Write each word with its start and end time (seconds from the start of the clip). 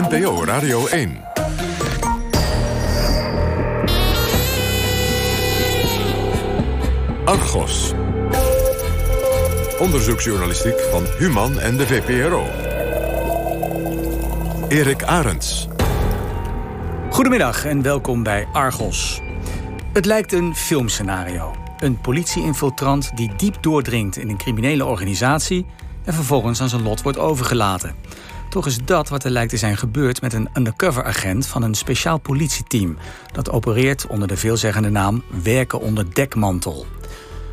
NPO 0.00 0.44
Radio 0.44 0.86
1. 0.86 1.16
Argos. 7.24 7.92
Onderzoeksjournalistiek 9.78 10.80
van 10.90 11.04
Human 11.18 11.58
en 11.58 11.76
de 11.76 11.86
VPRO. 11.86 12.46
Erik 14.68 15.02
Arends. 15.02 15.68
Goedemiddag 17.10 17.64
en 17.64 17.82
welkom 17.82 18.22
bij 18.22 18.46
Argos. 18.52 19.20
Het 19.92 20.04
lijkt 20.04 20.32
een 20.32 20.54
filmscenario. 20.54 21.54
Een 21.78 22.00
politie-infiltrant 22.00 23.16
die 23.16 23.32
diep 23.36 23.62
doordringt 23.62 24.16
in 24.16 24.28
een 24.28 24.38
criminele 24.38 24.84
organisatie... 24.84 25.66
en 26.04 26.14
vervolgens 26.14 26.60
aan 26.60 26.68
zijn 26.68 26.82
lot 26.82 27.02
wordt 27.02 27.18
overgelaten. 27.18 27.94
Toch 28.48 28.66
is 28.66 28.78
dat 28.84 29.08
wat 29.08 29.24
er 29.24 29.30
lijkt 29.30 29.50
te 29.50 29.56
zijn 29.56 29.76
gebeurd 29.76 30.20
met 30.20 30.32
een 30.32 30.48
undercover-agent 30.54 31.46
van 31.46 31.62
een 31.62 31.74
speciaal 31.74 32.18
politieteam. 32.18 32.96
Dat 33.32 33.50
opereert 33.50 34.06
onder 34.06 34.28
de 34.28 34.36
veelzeggende 34.36 34.90
naam 34.90 35.22
Werken 35.42 35.80
onder 35.80 36.14
dekmantel. 36.14 36.86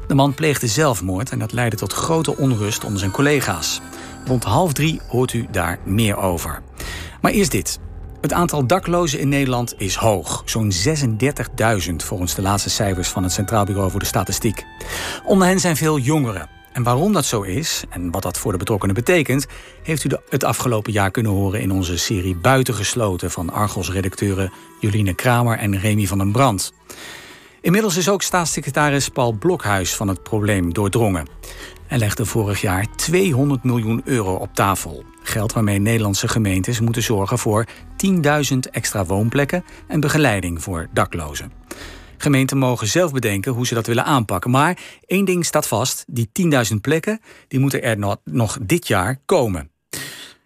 De 0.07 0.15
man 0.15 0.33
pleegde 0.33 0.67
zelfmoord 0.67 1.29
en 1.29 1.39
dat 1.39 1.51
leidde 1.51 1.77
tot 1.77 1.93
grote 1.93 2.37
onrust 2.37 2.83
onder 2.83 2.99
zijn 2.99 3.11
collega's. 3.11 3.81
Rond 4.25 4.43
half 4.43 4.73
drie 4.73 5.01
hoort 5.07 5.33
u 5.33 5.47
daar 5.51 5.79
meer 5.83 6.17
over. 6.17 6.61
Maar 7.21 7.31
eerst 7.31 7.51
dit. 7.51 7.79
Het 8.21 8.33
aantal 8.33 8.67
daklozen 8.67 9.19
in 9.19 9.29
Nederland 9.29 9.73
is 9.77 9.95
hoog. 9.95 10.41
Zo'n 10.45 10.71
36.000 10.71 11.95
volgens 11.95 12.35
de 12.35 12.41
laatste 12.41 12.69
cijfers 12.69 13.07
van 13.07 13.23
het 13.23 13.31
Centraal 13.31 13.65
Bureau 13.65 13.91
voor 13.91 13.99
de 13.99 14.05
Statistiek. 14.05 14.65
Onder 15.23 15.47
hen 15.47 15.59
zijn 15.59 15.75
veel 15.75 15.99
jongeren. 15.99 16.49
En 16.75 16.83
waarom 16.83 17.13
dat 17.13 17.25
zo 17.25 17.41
is 17.41 17.83
en 17.89 18.11
wat 18.11 18.21
dat 18.21 18.37
voor 18.37 18.51
de 18.51 18.57
betrokkenen 18.57 18.95
betekent, 18.95 19.45
heeft 19.83 20.03
u 20.03 20.09
het 20.29 20.43
afgelopen 20.43 20.91
jaar 20.91 21.11
kunnen 21.11 21.31
horen 21.31 21.61
in 21.61 21.71
onze 21.71 21.97
serie 21.97 22.35
Buitengesloten 22.35 23.31
van 23.31 23.49
Argos-redacteuren 23.49 24.51
Joline 24.79 25.13
Kramer 25.13 25.57
en 25.57 25.79
Remy 25.79 26.05
van 26.07 26.17
den 26.17 26.31
Brand. 26.31 26.73
Inmiddels 27.61 27.97
is 27.97 28.09
ook 28.09 28.21
staatssecretaris 28.21 29.09
Paul 29.09 29.31
Blokhuis 29.31 29.95
van 29.95 30.07
het 30.07 30.23
probleem 30.23 30.73
doordrongen. 30.73 31.27
En 31.87 31.99
legde 31.99 32.25
vorig 32.25 32.61
jaar 32.61 32.95
200 32.95 33.63
miljoen 33.63 34.01
euro 34.05 34.33
op 34.33 34.53
tafel. 34.53 35.03
Geld 35.23 35.53
waarmee 35.53 35.79
Nederlandse 35.79 36.27
gemeentes 36.27 36.79
moeten 36.79 37.03
zorgen 37.03 37.37
voor 37.37 37.65
10.000 38.05 38.57
extra 38.71 39.05
woonplekken 39.05 39.63
en 39.87 39.99
begeleiding 39.99 40.63
voor 40.63 40.87
daklozen. 40.93 41.51
Gemeenten 42.17 42.57
mogen 42.57 42.87
zelf 42.87 43.11
bedenken 43.11 43.51
hoe 43.51 43.67
ze 43.67 43.73
dat 43.73 43.87
willen 43.87 44.05
aanpakken. 44.05 44.51
Maar 44.51 44.77
één 45.05 45.25
ding 45.25 45.45
staat 45.45 45.67
vast: 45.67 46.03
die 46.07 46.29
10.000 46.71 46.75
plekken 46.81 47.21
die 47.47 47.59
moeten 47.59 47.83
er 47.83 48.17
nog 48.23 48.57
dit 48.61 48.87
jaar 48.87 49.19
komen. 49.25 49.69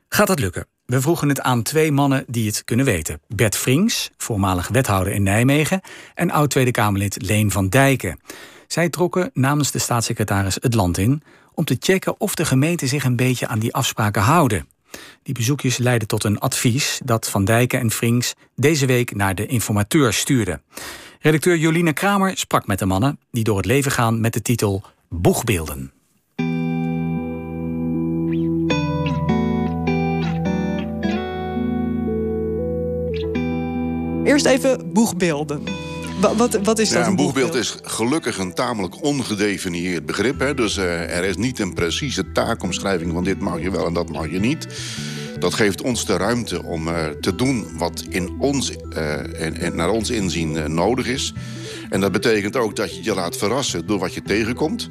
Gaat 0.09 0.27
dat 0.27 0.39
lukken? 0.39 0.67
We 0.89 1.01
vroegen 1.01 1.29
het 1.29 1.41
aan 1.41 1.61
twee 1.61 1.91
mannen 1.91 2.25
die 2.27 2.47
het 2.47 2.63
kunnen 2.63 2.85
weten. 2.85 3.21
Bert 3.27 3.55
Frings, 3.55 4.09
voormalig 4.17 4.67
wethouder 4.67 5.13
in 5.13 5.23
Nijmegen... 5.23 5.81
en 6.15 6.31
oud-Tweede 6.31 6.71
Kamerlid 6.71 7.21
Leen 7.21 7.51
van 7.51 7.69
Dijken. 7.69 8.19
Zij 8.67 8.89
trokken 8.89 9.29
namens 9.33 9.71
de 9.71 9.79
staatssecretaris 9.79 10.57
het 10.61 10.73
land 10.73 10.97
in... 10.97 11.23
om 11.53 11.65
te 11.65 11.77
checken 11.79 12.19
of 12.19 12.35
de 12.35 12.45
gemeenten 12.45 12.87
zich 12.87 13.03
een 13.03 13.15
beetje 13.15 13.47
aan 13.47 13.59
die 13.59 13.73
afspraken 13.73 14.21
houden. 14.21 14.67
Die 15.23 15.33
bezoekjes 15.33 15.77
leidden 15.77 16.07
tot 16.07 16.23
een 16.23 16.39
advies 16.39 17.01
dat 17.05 17.29
Van 17.29 17.45
Dijken 17.45 17.79
en 17.79 17.91
Frings... 17.91 18.33
deze 18.55 18.85
week 18.85 19.15
naar 19.15 19.35
de 19.35 19.45
informateur 19.45 20.13
stuurden. 20.13 20.61
Redacteur 21.21 21.57
Joline 21.57 21.93
Kramer 21.93 22.37
sprak 22.37 22.67
met 22.67 22.79
de 22.79 22.85
mannen... 22.85 23.19
die 23.31 23.43
door 23.43 23.57
het 23.57 23.65
leven 23.65 23.91
gaan 23.91 24.21
met 24.21 24.33
de 24.33 24.41
titel 24.41 24.83
Boegbeelden. 25.09 25.91
Eerst 34.23 34.45
even 34.45 34.93
boegbeelden. 34.93 35.63
Wat, 36.19 36.59
wat, 36.63 36.79
is 36.79 36.89
dat? 36.89 37.01
Ja, 37.01 37.07
een 37.07 37.15
boegbeeld 37.15 37.55
is 37.55 37.77
gelukkig 37.81 38.37
een 38.37 38.53
tamelijk 38.53 39.03
ongedefinieerd 39.03 40.05
begrip. 40.05 40.39
Hè? 40.39 40.53
Dus 40.53 40.77
uh, 40.77 41.17
er 41.17 41.23
is 41.23 41.37
niet 41.37 41.59
een 41.59 41.73
precieze 41.73 42.31
taakomschrijving 42.31 43.11
van 43.11 43.23
dit 43.23 43.39
mag 43.39 43.61
je 43.61 43.71
wel 43.71 43.85
en 43.85 43.93
dat 43.93 44.09
mag 44.09 44.31
je 44.31 44.39
niet. 44.39 44.67
Dat 45.39 45.54
geeft 45.54 45.82
ons 45.82 46.05
de 46.05 46.17
ruimte 46.17 46.64
om 46.64 46.88
uh, 46.88 47.05
te 47.22 47.36
doen 47.36 47.67
wat 47.77 48.05
in 48.10 48.36
ons, 48.39 48.76
en, 49.36 49.58
en 49.58 49.76
naar 49.76 49.89
ons 49.89 50.10
inzien 50.10 50.73
nodig 50.73 51.08
is. 51.08 51.33
En 51.89 52.00
dat 52.00 52.11
betekent 52.11 52.55
ook 52.55 52.76
dat 52.76 52.95
je 52.95 53.04
je 53.04 53.14
laat 53.14 53.38
verrassen 53.38 53.88
door 53.88 54.00
wat 54.00 54.14
je 54.14 54.22
tegenkomt. 54.22 54.89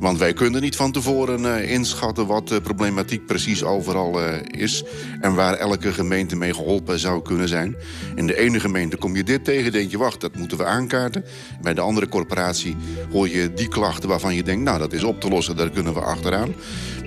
Want 0.00 0.18
wij 0.18 0.32
kunnen 0.32 0.60
niet 0.60 0.76
van 0.76 0.92
tevoren 0.92 1.68
inschatten 1.68 2.26
wat 2.26 2.48
de 2.48 2.60
problematiek 2.60 3.26
precies 3.26 3.62
overal 3.62 4.20
is. 4.46 4.84
En 5.20 5.34
waar 5.34 5.54
elke 5.54 5.92
gemeente 5.92 6.36
mee 6.36 6.54
geholpen 6.54 6.98
zou 6.98 7.22
kunnen 7.22 7.48
zijn. 7.48 7.76
In 8.14 8.26
de 8.26 8.38
ene 8.38 8.60
gemeente 8.60 8.96
kom 8.96 9.16
je 9.16 9.24
dit 9.24 9.44
tegen, 9.44 9.72
denk 9.72 9.90
je, 9.90 9.98
wacht, 9.98 10.20
dat 10.20 10.36
moeten 10.36 10.58
we 10.58 10.64
aankaarten. 10.64 11.24
Bij 11.62 11.74
de 11.74 11.80
andere 11.80 12.08
corporatie 12.08 12.76
hoor 13.12 13.28
je 13.28 13.54
die 13.54 13.68
klachten 13.68 14.08
waarvan 14.08 14.34
je 14.34 14.42
denkt, 14.42 14.64
nou, 14.64 14.78
dat 14.78 14.92
is 14.92 15.04
op 15.04 15.20
te 15.20 15.28
lossen, 15.28 15.56
daar 15.56 15.70
kunnen 15.70 15.94
we 15.94 16.00
achteraan. 16.00 16.54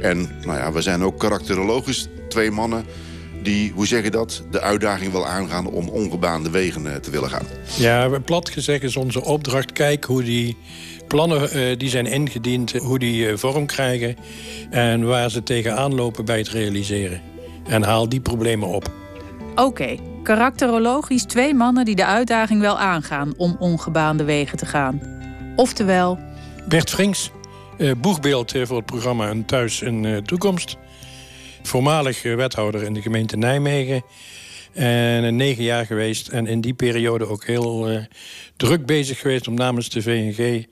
En 0.01 0.29
nou 0.45 0.57
ja, 0.57 0.71
we 0.71 0.81
zijn 0.81 1.03
ook 1.03 1.19
karakterologisch 1.19 2.07
twee 2.29 2.51
mannen 2.51 2.85
die, 3.43 3.71
hoe 3.71 3.87
zeg 3.87 4.03
je 4.03 4.11
dat, 4.11 4.43
de 4.51 4.61
uitdaging 4.61 5.11
wil 5.11 5.27
aangaan 5.27 5.67
om 5.67 5.89
ongebaande 5.89 6.49
wegen 6.49 6.85
uh, 6.85 6.95
te 6.95 7.11
willen 7.11 7.29
gaan. 7.29 7.45
Ja, 7.77 8.19
plat 8.25 8.49
gezegd 8.49 8.83
is 8.83 8.95
onze 8.95 9.23
opdracht, 9.23 9.73
kijk 9.73 10.03
hoe 10.03 10.23
die 10.23 10.57
plannen 11.07 11.57
uh, 11.57 11.77
die 11.77 11.89
zijn 11.89 12.05
ingediend, 12.05 12.71
hoe 12.71 12.99
die 12.99 13.27
uh, 13.27 13.37
vorm 13.37 13.65
krijgen... 13.65 14.15
en 14.69 15.05
waar 15.05 15.31
ze 15.31 15.43
tegenaan 15.43 15.95
lopen 15.95 16.25
bij 16.25 16.37
het 16.37 16.49
realiseren. 16.49 17.21
En 17.67 17.83
haal 17.83 18.09
die 18.09 18.21
problemen 18.21 18.67
op. 18.67 18.91
Oké, 19.51 19.61
okay. 19.61 19.99
karakterologisch 20.23 21.23
twee 21.23 21.53
mannen 21.53 21.85
die 21.85 21.95
de 21.95 22.05
uitdaging 22.05 22.61
wel 22.61 22.79
aangaan... 22.79 23.33
om 23.37 23.55
ongebaande 23.59 24.23
wegen 24.23 24.57
te 24.57 24.65
gaan. 24.65 25.01
Oftewel... 25.55 26.19
Bert 26.67 26.89
Frings, 26.89 27.31
uh, 27.77 27.91
boegbeeld 27.97 28.53
voor 28.63 28.77
het 28.77 28.85
programma 28.85 29.29
Een 29.29 29.45
Thuis 29.45 29.81
in 29.81 30.23
Toekomst. 30.25 30.77
Voormalig 31.61 32.23
wethouder 32.23 32.83
in 32.83 32.93
de 32.93 33.01
gemeente 33.01 33.37
Nijmegen... 33.37 34.03
En 34.73 35.35
negen 35.35 35.63
jaar 35.63 35.85
geweest. 35.85 36.27
En 36.27 36.47
in 36.47 36.61
die 36.61 36.73
periode 36.73 37.27
ook 37.27 37.45
heel 37.45 37.91
uh, 37.91 37.99
druk 38.57 38.85
bezig 38.85 39.19
geweest 39.19 39.47
om 39.47 39.53
namens 39.53 39.89
de 39.89 40.01
VNG 40.01 40.65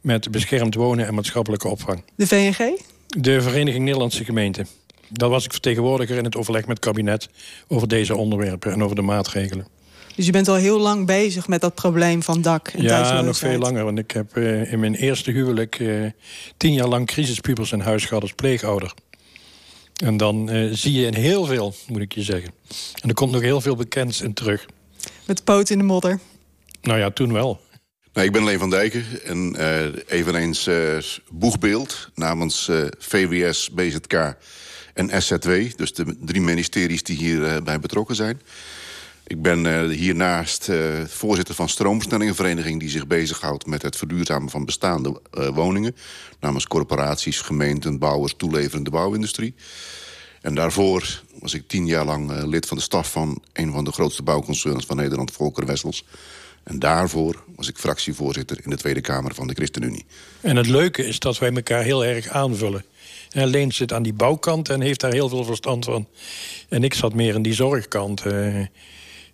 met 0.00 0.30
beschermd 0.30 0.74
wonen 0.74 1.06
en 1.06 1.14
maatschappelijke 1.14 1.68
opvang. 1.68 2.02
De 2.16 2.26
VNG? 2.26 2.80
De 3.06 3.42
Vereniging 3.42 3.84
Nederlandse 3.84 4.24
Gemeenten. 4.24 4.66
Dat 5.08 5.30
was 5.30 5.44
ik 5.44 5.52
vertegenwoordiger 5.52 6.16
in 6.16 6.24
het 6.24 6.36
overleg 6.36 6.66
met 6.66 6.76
het 6.76 6.86
kabinet 6.86 7.28
over 7.68 7.88
deze 7.88 8.16
onderwerpen 8.16 8.72
en 8.72 8.82
over 8.82 8.96
de 8.96 9.02
maatregelen. 9.02 9.66
Dus 10.16 10.26
je 10.26 10.32
bent 10.32 10.48
al 10.48 10.54
heel 10.54 10.78
lang 10.78 11.06
bezig 11.06 11.48
met 11.48 11.60
dat 11.60 11.74
probleem 11.74 12.22
van 12.22 12.42
dak 12.42 12.68
en 12.68 12.82
Ja, 12.82 13.20
nog 13.22 13.36
veel 13.36 13.58
langer. 13.58 13.84
Want 13.84 13.98
ik 13.98 14.10
heb 14.10 14.36
uh, 14.36 14.72
in 14.72 14.80
mijn 14.80 14.94
eerste 14.94 15.30
huwelijk 15.30 15.78
uh, 15.78 16.10
tien 16.56 16.72
jaar 16.72 16.88
lang 16.88 17.06
crisispubers 17.06 17.72
in 17.72 17.80
huis 17.80 18.04
gehad 18.04 18.22
als 18.22 18.32
pleegouder. 18.32 18.94
En 19.96 20.16
dan 20.16 20.54
uh, 20.54 20.72
zie 20.72 20.92
je 20.92 21.06
in 21.06 21.14
heel 21.14 21.44
veel, 21.44 21.74
moet 21.86 22.00
ik 22.00 22.12
je 22.12 22.22
zeggen. 22.22 22.50
En 23.02 23.08
er 23.08 23.14
komt 23.14 23.32
nog 23.32 23.40
heel 23.40 23.60
veel 23.60 23.76
bekends 23.76 24.20
in 24.20 24.32
terug. 24.32 24.66
Met 25.26 25.36
de 25.36 25.42
poot 25.42 25.70
in 25.70 25.78
de 25.78 25.84
modder? 25.84 26.20
Nou 26.82 26.98
ja, 26.98 27.10
toen 27.10 27.32
wel. 27.32 27.60
Nou, 28.12 28.26
ik 28.26 28.32
ben 28.32 28.44
Leen 28.44 28.58
van 28.58 28.70
Dijken 28.70 29.04
en 29.24 29.54
uh, 29.58 29.86
eveneens 30.06 30.66
uh, 30.66 30.98
boegbeeld 31.30 32.10
namens 32.14 32.68
uh, 32.68 32.86
VWS, 32.98 33.70
BZK 33.70 34.36
en 34.94 35.22
SZW. 35.22 35.76
Dus 35.76 35.94
de 35.94 36.16
drie 36.20 36.40
ministeries 36.40 37.02
die 37.02 37.16
hierbij 37.16 37.80
betrokken 37.80 38.16
zijn. 38.16 38.40
Ik 39.26 39.42
ben 39.42 39.88
hiernaast 39.90 40.70
voorzitter 41.06 41.54
van 41.54 41.68
Stroomstellingenvereniging... 41.68 42.80
die 42.80 42.88
zich 42.88 43.06
bezighoudt 43.06 43.66
met 43.66 43.82
het 43.82 43.96
verduurzamen 43.96 44.50
van 44.50 44.64
bestaande 44.64 45.20
woningen... 45.30 45.96
namens 46.40 46.66
corporaties, 46.66 47.40
gemeenten, 47.40 47.98
bouwers, 47.98 48.34
toeleverende 48.36 48.90
bouwindustrie. 48.90 49.54
En 50.40 50.54
daarvoor 50.54 51.22
was 51.40 51.54
ik 51.54 51.68
tien 51.68 51.86
jaar 51.86 52.04
lang 52.04 52.44
lid 52.44 52.66
van 52.66 52.76
de 52.76 52.82
staf 52.82 53.10
van... 53.10 53.42
een 53.52 53.72
van 53.72 53.84
de 53.84 53.92
grootste 53.92 54.22
bouwconcerns 54.22 54.86
van 54.86 54.96
Nederland, 54.96 55.30
Volker 55.30 55.66
Wessels... 55.66 56.04
En 56.66 56.78
daarvoor 56.78 57.44
was 57.56 57.68
ik 57.68 57.76
fractievoorzitter 57.76 58.58
in 58.62 58.70
de 58.70 58.76
Tweede 58.76 59.00
Kamer 59.00 59.34
van 59.34 59.46
de 59.46 59.54
ChristenUnie. 59.54 60.04
En 60.40 60.56
het 60.56 60.66
leuke 60.66 61.06
is 61.06 61.18
dat 61.18 61.38
wij 61.38 61.52
elkaar 61.52 61.82
heel 61.82 62.04
erg 62.04 62.28
aanvullen. 62.28 62.84
En 63.30 63.46
Leen 63.46 63.72
zit 63.72 63.92
aan 63.92 64.02
die 64.02 64.12
bouwkant 64.12 64.68
en 64.68 64.80
heeft 64.80 65.00
daar 65.00 65.12
heel 65.12 65.28
veel 65.28 65.44
verstand 65.44 65.84
van. 65.84 66.08
En 66.68 66.84
ik 66.84 66.94
zat 66.94 67.14
meer 67.14 67.34
in 67.34 67.42
die 67.42 67.54
zorgkant. 67.54 68.24
Uh, 68.24 68.66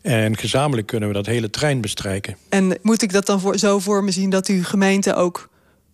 en 0.03 0.37
gezamenlijk 0.37 0.87
kunnen 0.87 1.09
we 1.09 1.15
dat 1.15 1.27
hele 1.27 1.51
trein 1.51 1.81
bestrijken. 1.81 2.37
En 2.49 2.79
moet 2.83 3.03
ik 3.03 3.13
dat 3.13 3.27
dan 3.27 3.41
voor, 3.41 3.59
zo 3.59 3.79
voor 3.79 4.05
me 4.05 4.11
zien 4.11 4.31
dat 4.31 4.49
u 4.49 4.65
gemeente 4.65 5.15
ook 5.15 5.49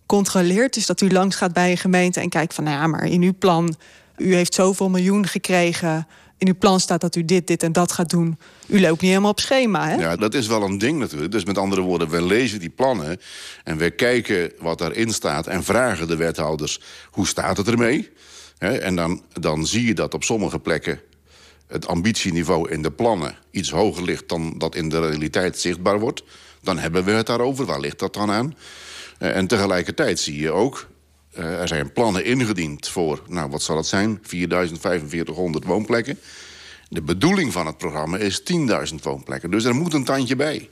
controleert? 0.05 0.73
Dus 0.73 0.85
dat 0.85 1.01
u 1.01 1.11
langs 1.11 1.35
gaat 1.35 1.53
bij 1.53 1.71
een 1.71 1.77
gemeente 1.77 2.19
en 2.19 2.29
kijkt 2.29 2.53
van... 2.53 2.63
nou 2.63 2.77
ja, 2.77 2.87
maar 2.87 3.05
in 3.05 3.21
uw 3.21 3.33
plan, 3.39 3.75
u 4.17 4.35
heeft 4.35 4.53
zoveel 4.53 4.89
miljoen 4.89 5.27
gekregen 5.27 6.07
in 6.39 6.47
uw 6.47 6.57
plan 6.59 6.79
staat 6.79 7.01
dat 7.01 7.15
u 7.15 7.25
dit, 7.25 7.47
dit 7.47 7.63
en 7.63 7.71
dat 7.71 7.91
gaat 7.91 8.09
doen. 8.09 8.37
U 8.67 8.81
loopt 8.81 9.01
niet 9.01 9.09
helemaal 9.09 9.31
op 9.31 9.39
schema, 9.39 9.87
hè? 9.87 9.95
Ja, 9.95 10.15
dat 10.15 10.33
is 10.33 10.47
wel 10.47 10.63
een 10.63 10.77
ding 10.77 10.99
natuurlijk. 10.99 11.31
Dus 11.31 11.45
met 11.45 11.57
andere 11.57 11.81
woorden, 11.81 12.09
we 12.09 12.21
lezen 12.21 12.59
die 12.59 12.69
plannen... 12.69 13.19
en 13.63 13.77
we 13.77 13.89
kijken 13.89 14.51
wat 14.59 14.77
daarin 14.77 15.13
staat 15.13 15.47
en 15.47 15.63
vragen 15.63 16.07
de 16.07 16.15
wethouders... 16.15 16.81
hoe 17.09 17.27
staat 17.27 17.57
het 17.57 17.67
ermee? 17.67 18.09
en 18.57 18.95
dan, 18.95 19.23
dan 19.39 19.65
zie 19.65 19.85
je 19.85 19.93
dat 19.93 20.13
op 20.13 20.23
sommige 20.23 20.59
plekken 20.59 20.99
het 21.69 21.87
ambitieniveau 21.87 22.69
in 22.69 22.81
de 22.81 22.91
plannen 22.91 23.35
iets 23.51 23.71
hoger 23.71 24.03
ligt 24.03 24.29
dan 24.29 24.57
dat 24.57 24.75
in 24.75 24.89
de 24.89 24.99
realiteit 24.99 25.59
zichtbaar 25.59 25.99
wordt, 25.99 26.23
dan 26.61 26.77
hebben 26.77 27.03
we 27.03 27.11
het 27.11 27.25
daarover. 27.25 27.65
Waar 27.65 27.79
ligt 27.79 27.99
dat 27.99 28.13
dan 28.13 28.31
aan? 28.31 28.55
Uh, 29.19 29.35
en 29.35 29.47
tegelijkertijd 29.47 30.19
zie 30.19 30.39
je 30.39 30.51
ook, 30.51 30.87
uh, 31.37 31.61
er 31.61 31.67
zijn 31.67 31.93
plannen 31.93 32.25
ingediend 32.25 32.87
voor, 32.87 33.23
nou 33.27 33.49
wat 33.49 33.61
zal 33.61 33.77
het 33.77 33.85
zijn, 33.85 34.19
4500 34.21 35.65
woonplekken. 35.65 36.19
De 36.89 37.01
bedoeling 37.01 37.51
van 37.53 37.65
het 37.65 37.77
programma 37.77 38.17
is 38.17 38.43
10.000 38.89 38.95
woonplekken. 39.03 39.51
Dus 39.51 39.63
er 39.63 39.75
moet 39.75 39.93
een 39.93 40.03
tandje 40.03 40.35
bij. 40.35 40.69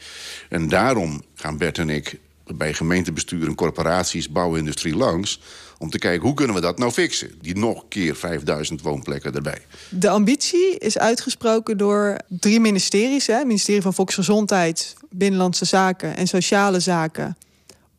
En 0.50 0.70
daarom 0.70 1.24
gaan 1.36 1.58
Bert 1.58 1.78
en 1.78 1.90
ik 1.90 2.20
bij 2.56 2.74
gemeentebesturen, 2.74 3.56
corporaties, 3.56 4.30
bouwindustrie 4.30 4.96
langs 4.96 5.40
om 5.80 5.90
te 5.90 5.98
kijken 5.98 6.26
hoe 6.26 6.34
kunnen 6.36 6.56
we 6.56 6.62
dat 6.62 6.78
nou 6.78 6.92
fixen. 6.92 7.32
Die 7.42 7.58
nog 7.58 7.84
keer 7.90 8.16
5000 8.16 8.82
woonplekken 8.82 9.34
erbij. 9.36 9.58
De 9.90 10.10
ambitie 10.10 10.78
is 10.78 10.98
uitgesproken 10.98 11.78
door 11.78 12.16
drie 12.28 12.60
ministeries. 12.60 13.28
Het 13.28 13.46
ministerie 13.48 13.82
van 13.82 13.94
Volksgezondheid, 13.94 14.96
Binnenlandse 15.10 15.66
Zaken 15.66 16.16
en 16.18 16.28
Sociale 16.28 16.80
Zaken. 16.80 17.38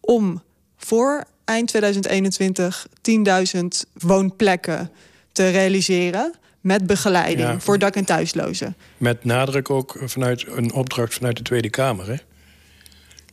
Om 0.00 0.42
voor 0.76 1.25
eind 1.44 1.69
2021 1.69 2.86
10.000 3.00 3.62
woonplekken 3.92 4.90
te 5.32 5.48
realiseren. 5.50 6.32
Met 6.60 6.86
begeleiding 6.86 7.48
Ja. 7.48 7.60
voor 7.60 7.78
dak- 7.78 7.96
en 7.96 8.04
thuislozen. 8.04 8.76
Met 8.96 9.25
nadruk 9.25 9.70
ook 9.70 9.98
vanuit 10.04 10.44
een 10.48 10.72
opdracht 10.72 11.14
vanuit 11.14 11.36
de 11.36 11.42
Tweede 11.42 11.70
Kamer. 11.70 12.06
Hè? 12.06 12.14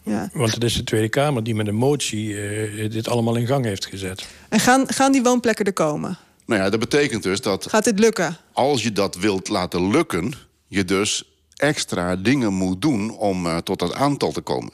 Ja. 0.06 0.30
Want 0.34 0.54
het 0.54 0.64
is 0.64 0.74
de 0.74 0.84
Tweede 0.84 1.10
Kamer 1.10 1.44
die 1.44 1.56
met 1.56 1.68
een 1.68 1.76
motie 1.76 2.42
eh, 2.42 2.92
dit 2.92 3.08
allemaal 3.08 3.36
in 3.36 3.48
gang 3.48 3.66
heeft 3.66 3.86
gezet. 3.86 4.26
En 4.50 4.60
gaan, 4.60 4.84
gaan 4.88 5.12
die 5.12 5.24
woonplekken 5.24 5.66
er 5.66 5.74
komen? 5.74 6.18
Nou 6.46 6.62
ja, 6.62 6.70
dat 6.70 6.80
betekent 6.80 7.24
dus 7.24 7.42
dat 7.42 7.70
Gaat 7.70 7.84
dit 7.84 8.00
lukken? 8.00 8.38
als 8.54 8.84
je 8.84 8.92
dat 8.92 9.16
wilt 9.16 9.50
laten 9.50 9.92
lukken, 9.92 10.34
je 10.68 10.86
dus 10.86 11.24
extra 11.56 12.16
dingen 12.16 12.54
moet 12.54 12.82
doen 12.82 13.18
om 13.18 13.46
uh, 13.46 13.58
tot 13.58 13.80
dat 13.80 13.94
aantal 13.94 14.32
te 14.32 14.42
komen. 14.42 14.72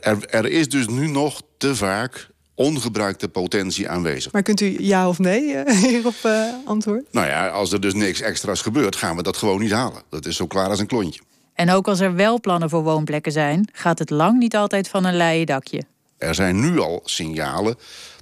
Er, 0.00 0.26
er, 0.26 0.46
is 0.46 0.68
dus 0.68 0.88
nu 0.88 1.08
nog 1.08 1.42
te 1.58 1.76
vaak 1.76 2.28
ongebruikte 2.54 3.28
potentie 3.28 3.88
aanwezig. 3.88 4.32
Maar 4.32 4.42
kunt 4.42 4.60
u 4.60 4.76
ja 4.78 5.08
of 5.08 5.18
nee 5.18 5.42
uh, 5.42 5.72
hierop 5.90 6.14
uh, 6.26 6.44
antwoorden? 6.64 7.06
Nou 7.10 7.26
ja, 7.26 7.48
als 7.48 7.72
er 7.72 7.80
dus 7.80 7.94
niks 7.94 8.20
extra's 8.20 8.62
gebeurt, 8.62 8.96
gaan 8.96 9.16
we 9.16 9.22
dat 9.22 9.36
gewoon 9.36 9.60
niet 9.60 9.72
halen. 9.72 10.02
Dat 10.10 10.26
is 10.26 10.36
zo 10.36 10.46
klaar 10.46 10.68
als 10.68 10.78
een 10.78 10.86
klontje. 10.86 11.20
En 11.56 11.70
ook 11.70 11.88
als 11.88 12.00
er 12.00 12.14
wel 12.14 12.40
plannen 12.40 12.70
voor 12.70 12.82
woonplekken 12.82 13.32
zijn, 13.32 13.68
gaat 13.72 13.98
het 13.98 14.10
lang 14.10 14.38
niet 14.38 14.56
altijd 14.56 14.88
van 14.88 15.04
een 15.04 15.16
leien 15.16 15.46
dakje. 15.46 15.82
Er 16.18 16.34
zijn 16.34 16.60
nu 16.60 16.78
al 16.78 17.00
signalen 17.04 17.76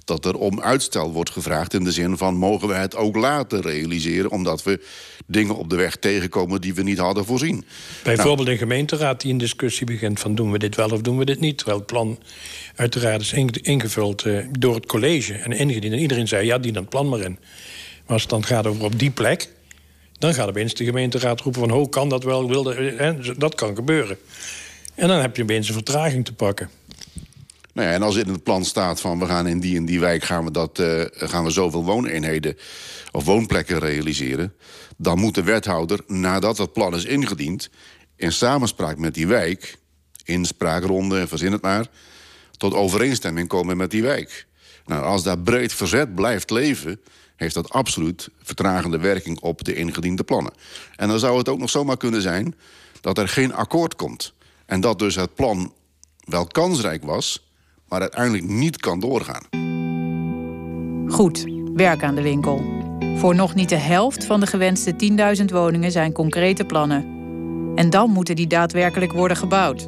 dat 0.05 0.25
er 0.25 0.37
om 0.37 0.61
uitstel 0.61 1.11
wordt 1.11 1.29
gevraagd 1.29 1.73
in 1.73 1.83
de 1.83 1.91
zin 1.91 2.17
van 2.17 2.35
mogen 2.35 2.67
we 2.67 2.73
het 2.73 2.95
ook 2.95 3.15
later 3.15 3.61
realiseren 3.61 4.31
omdat 4.31 4.63
we 4.63 4.85
dingen 5.25 5.55
op 5.55 5.69
de 5.69 5.75
weg 5.75 5.95
tegenkomen 5.95 6.61
die 6.61 6.73
we 6.73 6.83
niet 6.83 6.97
hadden 6.97 7.25
voorzien. 7.25 7.65
Bijvoorbeeld 8.03 8.37
nou, 8.37 8.51
een 8.51 8.57
gemeenteraad 8.57 9.21
die 9.21 9.31
een 9.31 9.37
discussie 9.37 9.85
begint 9.85 10.19
van 10.19 10.35
doen 10.35 10.51
we 10.51 10.59
dit 10.59 10.75
wel 10.75 10.89
of 10.89 11.01
doen 11.01 11.17
we 11.17 11.25
dit 11.25 11.39
niet. 11.39 11.57
Terwijl 11.57 11.77
het 11.77 11.87
plan 11.87 12.19
uiteraard 12.75 13.21
is 13.21 13.33
ingevuld 13.61 14.25
uh, 14.25 14.45
door 14.59 14.75
het 14.75 14.85
college 14.85 15.33
en 15.33 15.51
ingediend. 15.51 15.93
En 15.93 15.99
iedereen 15.99 16.27
zei 16.27 16.45
ja, 16.45 16.57
dien 16.57 16.75
het 16.75 16.89
plan 16.89 17.09
maar 17.09 17.19
in. 17.19 17.39
Maar 18.05 18.13
als 18.13 18.21
het 18.21 18.31
dan 18.31 18.45
gaat 18.45 18.67
over 18.67 18.83
op 18.83 18.99
die 18.99 19.11
plek, 19.11 19.49
dan 20.17 20.33
gaat 20.33 20.47
opeens 20.47 20.73
de 20.73 20.85
gemeenteraad 20.85 21.41
roepen 21.41 21.61
van 21.61 21.69
hoe 21.69 21.89
kan 21.89 22.09
dat 22.09 22.23
wel, 22.23 22.47
wilde, 22.47 22.93
hè, 22.97 23.37
dat 23.37 23.55
kan 23.55 23.75
gebeuren. 23.75 24.17
En 24.95 25.07
dan 25.07 25.19
heb 25.19 25.35
je 25.35 25.43
opeens 25.43 25.67
een 25.67 25.73
vertraging 25.73 26.25
te 26.25 26.33
pakken. 26.33 26.69
Nou 27.73 27.87
ja, 27.87 27.93
en 27.93 28.01
als 28.01 28.15
in 28.15 28.27
het 28.27 28.43
plan 28.43 28.65
staat 28.65 29.01
van 29.01 29.19
we 29.19 29.25
gaan 29.25 29.47
in 29.47 29.59
die 29.59 29.77
en 29.77 29.85
die 29.85 29.99
wijk 29.99 30.23
gaan 30.23 30.45
we, 30.45 30.51
dat, 30.51 30.79
uh, 30.79 31.01
gaan 31.09 31.43
we 31.43 31.49
zoveel 31.49 31.83
wooneenheden 31.83 32.57
of 33.11 33.25
woonplekken 33.25 33.79
realiseren, 33.79 34.53
dan 34.97 35.19
moet 35.19 35.35
de 35.35 35.43
wethouder, 35.43 35.99
nadat 36.07 36.57
dat 36.57 36.73
plan 36.73 36.95
is 36.95 37.05
ingediend, 37.05 37.69
in 38.15 38.31
samenspraak 38.31 38.97
met 38.97 39.13
die 39.13 39.27
wijk, 39.27 39.77
inspraakronde, 40.23 41.27
verzin 41.27 41.51
het 41.51 41.61
maar, 41.61 41.87
tot 42.57 42.73
overeenstemming 42.73 43.47
komen 43.47 43.77
met 43.77 43.91
die 43.91 44.01
wijk. 44.01 44.45
Nou, 44.85 45.03
als 45.03 45.23
daar 45.23 45.39
breed 45.39 45.73
verzet 45.73 46.15
blijft 46.15 46.49
leven, 46.49 47.01
heeft 47.35 47.53
dat 47.53 47.69
absoluut 47.69 48.29
vertragende 48.41 48.97
werking 48.97 49.39
op 49.39 49.63
de 49.63 49.75
ingediende 49.75 50.23
plannen. 50.23 50.53
En 50.95 51.07
dan 51.07 51.19
zou 51.19 51.37
het 51.37 51.49
ook 51.49 51.59
nog 51.59 51.69
zomaar 51.69 51.97
kunnen 51.97 52.21
zijn 52.21 52.55
dat 53.01 53.17
er 53.17 53.27
geen 53.27 53.53
akkoord 53.53 53.95
komt. 53.95 54.33
En 54.65 54.81
dat 54.81 54.99
dus 54.99 55.15
het 55.15 55.35
plan 55.35 55.73
wel 56.19 56.45
kansrijk 56.45 57.03
was, 57.03 57.49
maar 57.87 58.01
uiteindelijk 58.01 58.43
niet 58.43 58.77
kan 58.77 58.99
doorgaan. 58.99 59.43
Goed, 61.07 61.45
werk 61.73 62.03
aan 62.03 62.15
de 62.15 62.21
winkel. 62.21 62.83
Voor 63.15 63.35
nog 63.35 63.55
niet 63.55 63.69
de 63.69 63.75
helft 63.75 64.25
van 64.25 64.39
de 64.39 64.47
gewenste 64.47 64.93
10.000 65.39 65.45
woningen 65.45 65.91
zijn 65.91 66.11
concrete 66.11 66.65
plannen. 66.65 67.13
En 67.75 67.89
dan 67.89 68.09
moeten 68.09 68.35
die 68.35 68.47
daadwerkelijk 68.47 69.11
worden 69.11 69.37
gebouwd. 69.37 69.87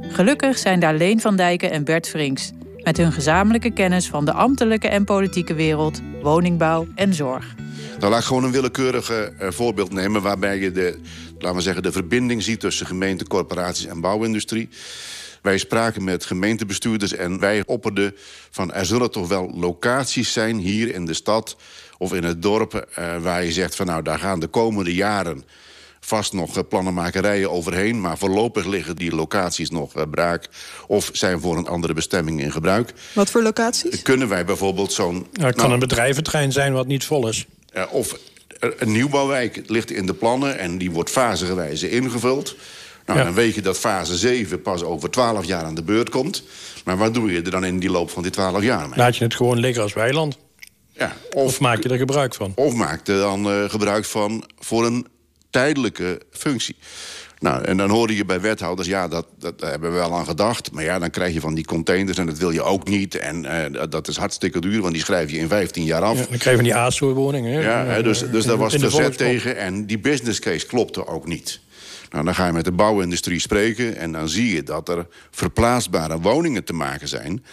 Gelukkig 0.00 0.58
zijn 0.58 0.80
daar 0.80 0.94
Leen 0.94 1.20
van 1.20 1.36
Dijken 1.36 1.70
en 1.70 1.84
Bert 1.84 2.08
Vrinks... 2.08 2.52
met 2.84 2.96
hun 2.96 3.12
gezamenlijke 3.12 3.70
kennis 3.70 4.08
van 4.08 4.24
de 4.24 4.32
ambtelijke 4.32 4.88
en 4.88 5.04
politieke 5.04 5.54
wereld... 5.54 6.00
woningbouw 6.22 6.86
en 6.94 7.14
zorg. 7.14 7.54
Nou, 7.98 8.10
laat 8.10 8.20
ik 8.20 8.26
gewoon 8.26 8.44
een 8.44 8.52
willekeurig 8.52 9.10
uh, 9.10 9.26
voorbeeld 9.50 9.92
nemen... 9.92 10.22
waarbij 10.22 10.58
je 10.58 10.72
de, 10.72 10.98
laten 11.38 11.56
we 11.56 11.62
zeggen, 11.62 11.82
de 11.82 11.92
verbinding 11.92 12.42
ziet 12.42 12.60
tussen 12.60 12.86
gemeenten, 12.86 13.26
corporaties 13.26 13.86
en 13.86 14.00
bouwindustrie. 14.00 14.68
Wij 15.42 15.58
spraken 15.58 16.04
met 16.04 16.24
gemeentebestuurders 16.24 17.12
en 17.12 17.38
wij 17.38 17.62
opperden 17.66 18.14
van... 18.50 18.72
er 18.72 18.86
zullen 18.86 19.10
toch 19.10 19.28
wel 19.28 19.50
locaties 19.54 20.32
zijn 20.32 20.58
hier 20.58 20.94
in 20.94 21.04
de 21.04 21.14
stad 21.14 21.56
of 21.98 22.14
in 22.14 22.24
het 22.24 22.42
dorp... 22.42 22.86
Uh, 22.98 23.16
waar 23.16 23.44
je 23.44 23.52
zegt 23.52 23.74
van 23.74 23.86
nou, 23.86 24.02
daar 24.02 24.18
gaan 24.18 24.40
de 24.40 24.46
komende 24.46 24.94
jaren 24.94 25.44
vast 26.04 26.32
nog 26.32 26.56
uh, 26.56 26.62
plannenmakerijen 26.68 27.50
overheen... 27.50 28.00
maar 28.00 28.18
voorlopig 28.18 28.66
liggen 28.66 28.96
die 28.96 29.14
locaties 29.14 29.70
nog 29.70 29.96
uh, 29.96 30.02
braak... 30.10 30.48
of 30.86 31.10
zijn 31.12 31.40
voor 31.40 31.56
een 31.56 31.66
andere 31.66 31.94
bestemming 31.94 32.40
in 32.40 32.52
gebruik. 32.52 32.92
Wat 33.14 33.30
voor 33.30 33.42
locaties? 33.42 34.02
Kunnen 34.02 34.28
wij 34.28 34.44
bijvoorbeeld 34.44 34.92
zo'n... 34.92 35.26
Ja, 35.32 35.44
het 35.44 35.54
kan 35.54 35.62
nou, 35.62 35.72
een 35.72 35.88
bedrijventrein 35.88 36.52
zijn 36.52 36.72
wat 36.72 36.86
niet 36.86 37.04
vol 37.04 37.28
is. 37.28 37.46
of 37.90 38.18
een 38.58 38.92
nieuwbouwwijk 38.92 39.62
ligt 39.66 39.90
in 39.90 40.06
de 40.06 40.14
plannen... 40.14 40.58
en 40.58 40.78
die 40.78 40.90
wordt 40.90 41.10
fasegewijze 41.10 41.90
ingevuld... 41.90 42.56
Nou, 43.06 43.18
ja. 43.18 43.24
dan 43.24 43.34
weet 43.34 43.54
je 43.54 43.60
dat 43.60 43.78
fase 43.78 44.16
7 44.16 44.62
pas 44.62 44.82
over 44.82 45.10
12 45.10 45.44
jaar 45.44 45.64
aan 45.64 45.74
de 45.74 45.82
beurt 45.82 46.10
komt. 46.10 46.42
Maar 46.84 46.96
wat 46.96 47.14
doe 47.14 47.32
je 47.32 47.42
er 47.42 47.50
dan 47.50 47.64
in 47.64 47.78
die 47.78 47.90
loop 47.90 48.10
van 48.10 48.22
die 48.22 48.32
12 48.32 48.62
jaar 48.62 48.88
mee? 48.88 48.98
Laat 48.98 49.16
je 49.16 49.24
het 49.24 49.34
gewoon 49.34 49.58
liggen 49.58 49.82
als 49.82 49.92
weiland? 49.92 50.38
Ja, 50.92 51.16
of, 51.32 51.44
of 51.44 51.60
maak 51.60 51.82
je 51.82 51.88
er 51.88 51.98
gebruik 51.98 52.34
van? 52.34 52.52
Of 52.54 52.74
maak 52.74 53.08
er 53.08 53.18
dan 53.18 53.46
uh, 53.46 53.70
gebruik 53.70 54.04
van 54.04 54.44
voor 54.58 54.86
een 54.86 55.06
tijdelijke 55.52 56.20
functie. 56.30 56.76
Nou, 57.42 57.64
en 57.64 57.76
dan 57.76 57.90
hoorde 57.90 58.16
je 58.16 58.24
bij 58.24 58.40
wethouders, 58.40 58.88
ja, 58.88 59.08
dat, 59.08 59.26
dat 59.38 59.60
hebben 59.60 59.90
we 59.90 59.96
wel 59.96 60.14
aan 60.14 60.26
gedacht. 60.26 60.72
Maar 60.72 60.84
ja, 60.84 60.98
dan 60.98 61.10
krijg 61.10 61.34
je 61.34 61.40
van 61.40 61.54
die 61.54 61.64
containers 61.64 62.18
en 62.18 62.26
dat 62.26 62.38
wil 62.38 62.50
je 62.50 62.62
ook 62.62 62.88
niet. 62.88 63.14
En 63.14 63.44
uh, 63.44 63.82
dat 63.90 64.08
is 64.08 64.16
hartstikke 64.16 64.60
duur, 64.60 64.80
want 64.80 64.92
die 64.92 65.02
schrijf 65.02 65.30
je 65.30 65.38
in 65.38 65.48
15 65.48 65.84
jaar 65.84 66.02
af. 66.02 66.18
Ja, 66.18 66.26
dan 66.28 66.38
krijg 66.38 66.56
je 66.56 66.62
die 66.62 66.74
ASO-woningen. 66.74 67.60
Ja, 67.60 67.84
hè, 67.84 68.02
dus, 68.02 68.30
dus 68.30 68.44
daar 68.44 68.56
was 68.56 68.74
verzet 68.74 69.16
tegen. 69.16 69.56
En 69.56 69.86
die 69.86 69.98
business 69.98 70.38
case 70.38 70.66
klopte 70.66 71.06
ook 71.06 71.26
niet. 71.26 71.60
Nou, 72.10 72.24
dan 72.24 72.34
ga 72.34 72.46
je 72.46 72.52
met 72.52 72.64
de 72.64 72.72
bouwindustrie 72.72 73.40
spreken 73.40 73.96
en 73.96 74.12
dan 74.12 74.28
zie 74.28 74.54
je 74.54 74.62
dat 74.62 74.88
er 74.88 75.06
verplaatsbare 75.30 76.20
woningen 76.20 76.64
te 76.64 76.72
maken 76.72 77.08
zijn... 77.08 77.44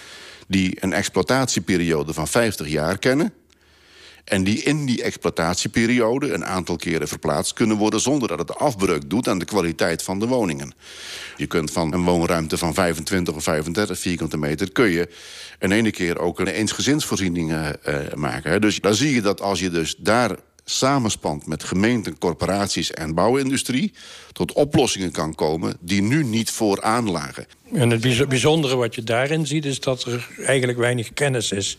die 0.48 0.78
een 0.80 0.94
exploitatieperiode 0.94 2.14
van 2.14 2.28
50 2.28 2.68
jaar 2.68 2.98
kennen... 2.98 3.34
en 4.30 4.44
die 4.44 4.64
in 4.64 4.86
die 4.86 5.04
exploitatieperiode 5.04 6.34
een 6.34 6.46
aantal 6.46 6.76
keren 6.76 7.08
verplaatst 7.08 7.54
kunnen 7.54 7.78
worden... 7.78 8.00
zonder 8.00 8.28
dat 8.28 8.40
het 8.40 8.56
afbreuk 8.56 9.10
doet 9.10 9.28
aan 9.28 9.40
de 9.40 9.46
kwaliteit 9.46 10.04
van 10.04 10.20
de 10.20 10.28
woningen. 10.28 10.74
Je 11.38 11.48
kunt 11.48 11.72
van 11.72 11.94
een 11.94 12.04
woonruimte 12.04 12.58
van 12.58 12.74
25 12.74 13.36
of 13.36 13.44
35 13.44 14.00
vierkante 14.00 14.38
meter... 14.38 14.72
kun 14.72 14.90
je 14.90 15.10
in 15.60 15.72
ene 15.72 15.92
keer 15.92 16.20
ook 16.20 16.40
een 16.40 16.48
eensgezinsvoorziening 16.48 17.52
uh, 17.52 17.70
maken. 18.16 18.52
Hè. 18.52 18.60
Dus 18.60 18.80
dan 18.80 18.96
zie 18.96 19.14
je 19.14 19.22
dat 19.22 19.42
als 19.42 19.60
je 19.60 19.70
dus 19.70 19.96
daar 19.98 20.36
samenspant 20.66 21.46
met 21.46 21.64
gemeenten, 21.64 22.18
corporaties 22.18 22.92
en 22.92 23.14
bouwindustrie... 23.14 23.94
tot 24.32 24.54
oplossingen 24.54 25.12
kan 25.12 25.36
komen 25.36 25.78
die 25.80 26.02
nu 26.02 26.24
niet 26.24 26.52
vooraan 26.52 27.12
lagen. 27.12 27.46
En 27.74 27.90
het 27.90 28.28
bijzondere 28.30 28.76
wat 28.76 28.96
je 28.96 29.04
daarin 29.04 29.48
ziet... 29.48 29.66
is 29.66 29.80
dat 29.80 30.04
er 30.04 30.28
eigenlijk 30.46 30.78
weinig 30.78 31.14
kennis 31.14 31.52
is 31.52 31.78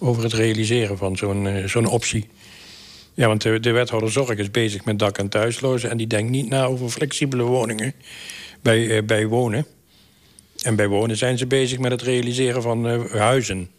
over 0.00 0.22
het 0.22 0.32
realiseren 0.32 0.98
van 0.98 1.16
zo'n 1.16 1.46
uh, 1.46 1.66
zo'n 1.66 1.86
optie. 1.86 2.28
Ja, 3.14 3.26
want 3.26 3.42
de, 3.42 3.60
de, 3.60 3.70
wethouder 3.70 4.10
zorg 4.10 4.38
is 4.38 4.50
bezig 4.50 4.84
met 4.84 4.98
dak- 4.98 5.18
en 5.18 5.28
thuislozen... 5.28 5.90
en 5.90 5.96
die 5.96 6.06
denkt 6.06 6.30
niet 6.30 6.48
na 6.48 6.64
over 6.64 6.88
flexibele 6.88 7.42
woningen 7.42 7.94
bij, 8.62 8.78
uh, 8.78 9.02
bij 9.02 9.26
wonen. 9.26 9.66
En 10.62 10.76
bij 10.76 10.88
wonen 10.88 11.16
zijn 11.16 11.38
ze 11.38 11.46
bezig 11.46 11.78
met 11.78 11.90
het 11.90 12.02
realiseren 12.02 12.62
van 12.62 12.86
uh, 12.86 13.12
huizen... 13.12 13.70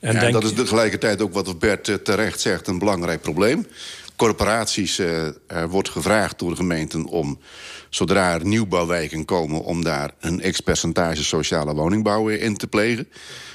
En 0.00 0.14
ja, 0.14 0.20
denk... 0.20 0.32
dat 0.32 0.44
is 0.44 0.52
tegelijkertijd 0.52 1.22
ook 1.22 1.32
wat 1.32 1.58
Bert 1.58 2.04
terecht 2.04 2.40
zegt 2.40 2.66
een 2.66 2.78
belangrijk 2.78 3.20
probleem. 3.20 3.66
Corporaties 4.16 4.98
uh, 4.98 5.28
wordt 5.68 5.88
gevraagd 5.88 6.38
door 6.38 6.50
de 6.50 6.56
gemeenten 6.56 7.04
om, 7.04 7.38
zodra 7.88 8.34
er 8.34 8.46
nieuwbouwwijken 8.46 9.24
komen... 9.24 9.62
om 9.62 9.84
daar 9.84 10.10
een 10.20 10.52
x-percentage 10.52 11.24
sociale 11.24 11.74
woningbouw 11.74 12.28
in 12.28 12.56
te 12.56 12.66
plegen. 12.66 13.08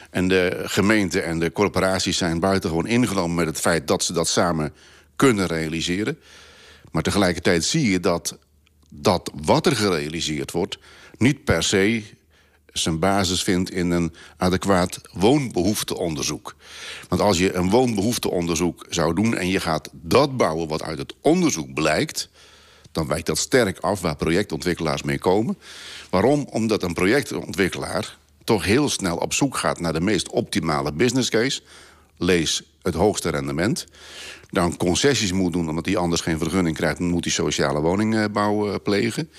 En 0.10 0.28
de 0.28 0.62
gemeenten 0.64 1.26
en 1.26 1.40
de 1.40 1.52
corporaties 1.52 2.18
zijn 2.18 2.40
buitengewoon 2.40 2.88
ingenomen 2.88 3.36
met 3.36 3.46
het 3.46 3.60
feit 3.60 3.88
dat 3.88 4.04
ze 4.04 4.14
dat 4.14 4.28
samen 4.28 4.74
kunnen 5.16 5.48
realiseren. 5.48 6.20
Maar 6.92 7.04
tegelijkertijd 7.04 7.64
zie 7.64 7.90
je 7.92 8.00
dat, 8.00 8.38
dat 8.90 9.32
wat 9.44 9.66
er 9.66 9.76
gerealiseerd 9.76 10.52
wordt... 10.52 10.78
niet 11.18 11.44
per 11.44 11.64
se 11.64 12.04
zijn 12.74 13.00
basis 13.00 13.44
vindt 13.44 13.72
in 13.72 13.92
een 13.92 14.14
adequaat 14.38 15.02
woonbehoefteonderzoek. 15.14 16.56
Want 17.08 17.22
als 17.22 17.38
je 17.38 17.54
een 17.54 17.70
woonbehoefteonderzoek 17.70 18.86
zou 18.90 19.14
doen... 19.14 19.38
en 19.38 19.48
je 19.48 19.60
gaat 19.60 19.90
dat 19.92 20.38
bouwen 20.38 20.68
wat 20.68 20.84
uit 20.84 20.98
het 20.98 21.14
onderzoek 21.22 21.74
blijkt... 21.74 22.30
dan 22.92 23.08
wijkt 23.08 23.26
dat 23.26 23.38
sterk 23.38 23.80
af 23.80 24.02
waar 24.02 24.16
projectontwikkelaars 24.16 25.04
mee 25.04 25.20
komen. 25.20 25.58
Waarom? 26.10 26.48
Omdat 26.50 26.84
een 26.84 26.94
projectontwikkelaar 26.94 28.18
toch 28.44 28.64
heel 28.66 28.90
snel 28.90 29.18
op 29.18 29.34
zoek 29.34 29.58
gaat... 29.58 29.80
naar 29.80 29.94
de 29.94 30.02
meest 30.02 30.30
optimale 30.30 30.94
business 30.94 31.30
case. 31.30 31.62
Lees 32.18 32.64
het 32.82 32.94
hoogste 32.94 33.30
rendement. 33.30 33.88
Dan 34.50 34.78
concessies 34.78 35.32
moet 35.32 35.54
doen 35.54 35.70
omdat 35.70 35.86
hij 35.86 35.98
anders 35.98 36.22
geen 36.22 36.38
vergunning 36.38 36.76
krijgt... 36.76 36.98
dan 36.98 37.10
moet 37.10 37.24
hij 37.24 37.34
sociale 37.34 37.82
woningbouw 37.82 38.72
eh, 38.72 38.76
plegen. 38.84 39.30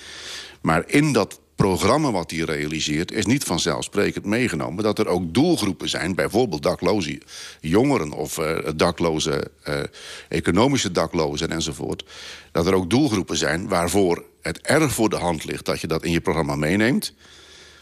Maar 0.60 0.84
in 0.87 1.12
dat 1.12 1.40
programma 1.60 2.10
wat 2.10 2.30
hij 2.30 2.40
realiseert... 2.40 3.12
is 3.12 3.26
niet 3.26 3.44
vanzelfsprekend 3.44 4.24
meegenomen 4.24 4.84
dat 4.84 4.98
er 4.98 5.06
ook 5.06 5.34
doelgroepen 5.34 5.88
zijn... 5.88 6.14
bijvoorbeeld 6.14 6.62
dakloze 6.62 7.20
jongeren 7.60 8.12
of 8.12 8.38
uh, 8.38 8.58
dakloze, 8.76 9.50
uh, 9.68 9.80
economische 10.28 10.90
daklozen 10.90 11.50
enzovoort... 11.50 12.04
dat 12.52 12.66
er 12.66 12.74
ook 12.74 12.90
doelgroepen 12.90 13.36
zijn 13.36 13.68
waarvoor 13.68 14.24
het 14.42 14.60
erg 14.60 14.92
voor 14.92 15.08
de 15.08 15.16
hand 15.16 15.44
ligt... 15.44 15.64
dat 15.64 15.80
je 15.80 15.86
dat 15.86 16.04
in 16.04 16.12
je 16.12 16.20
programma 16.20 16.56
meeneemt. 16.56 17.14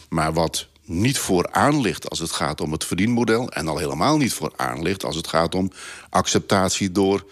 Maar 0.09 0.33
wat 0.33 0.67
niet 0.85 1.19
vooraan 1.19 1.81
ligt 1.81 2.11
als 2.11 2.19
het 2.19 2.33
gaat 2.33 2.61
om 2.61 2.73
het 2.73 2.85
verdienmodel... 2.85 3.51
en 3.51 3.69
al 3.69 3.79
helemaal 3.79 4.17
niet 4.17 4.33
vooraan 4.33 4.83
ligt 4.83 5.05
als 5.05 5.17
het 5.17 5.27
gaat 5.27 5.55
om 5.55 5.73
acceptatie 6.11 6.93
door 6.93 7.25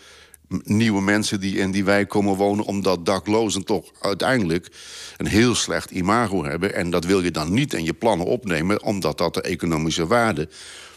nieuwe 0.48 1.00
mensen 1.00 1.40
die 1.40 1.58
in 1.58 1.70
die 1.70 1.84
wijk 1.84 2.08
komen 2.08 2.34
wonen... 2.34 2.64
omdat 2.64 3.06
daklozen 3.06 3.64
toch 3.64 3.84
uiteindelijk 4.00 4.68
een 5.16 5.26
heel 5.26 5.54
slecht 5.54 5.90
imago 5.90 6.44
hebben. 6.44 6.74
En 6.74 6.90
dat 6.90 7.04
wil 7.04 7.22
je 7.22 7.30
dan 7.30 7.52
niet 7.52 7.74
in 7.74 7.84
je 7.84 7.92
plannen 7.92 8.26
opnemen... 8.26 8.82
omdat 8.82 9.18
dat 9.18 9.34
de 9.34 9.42
economische 9.42 10.06
waarde 10.06 10.48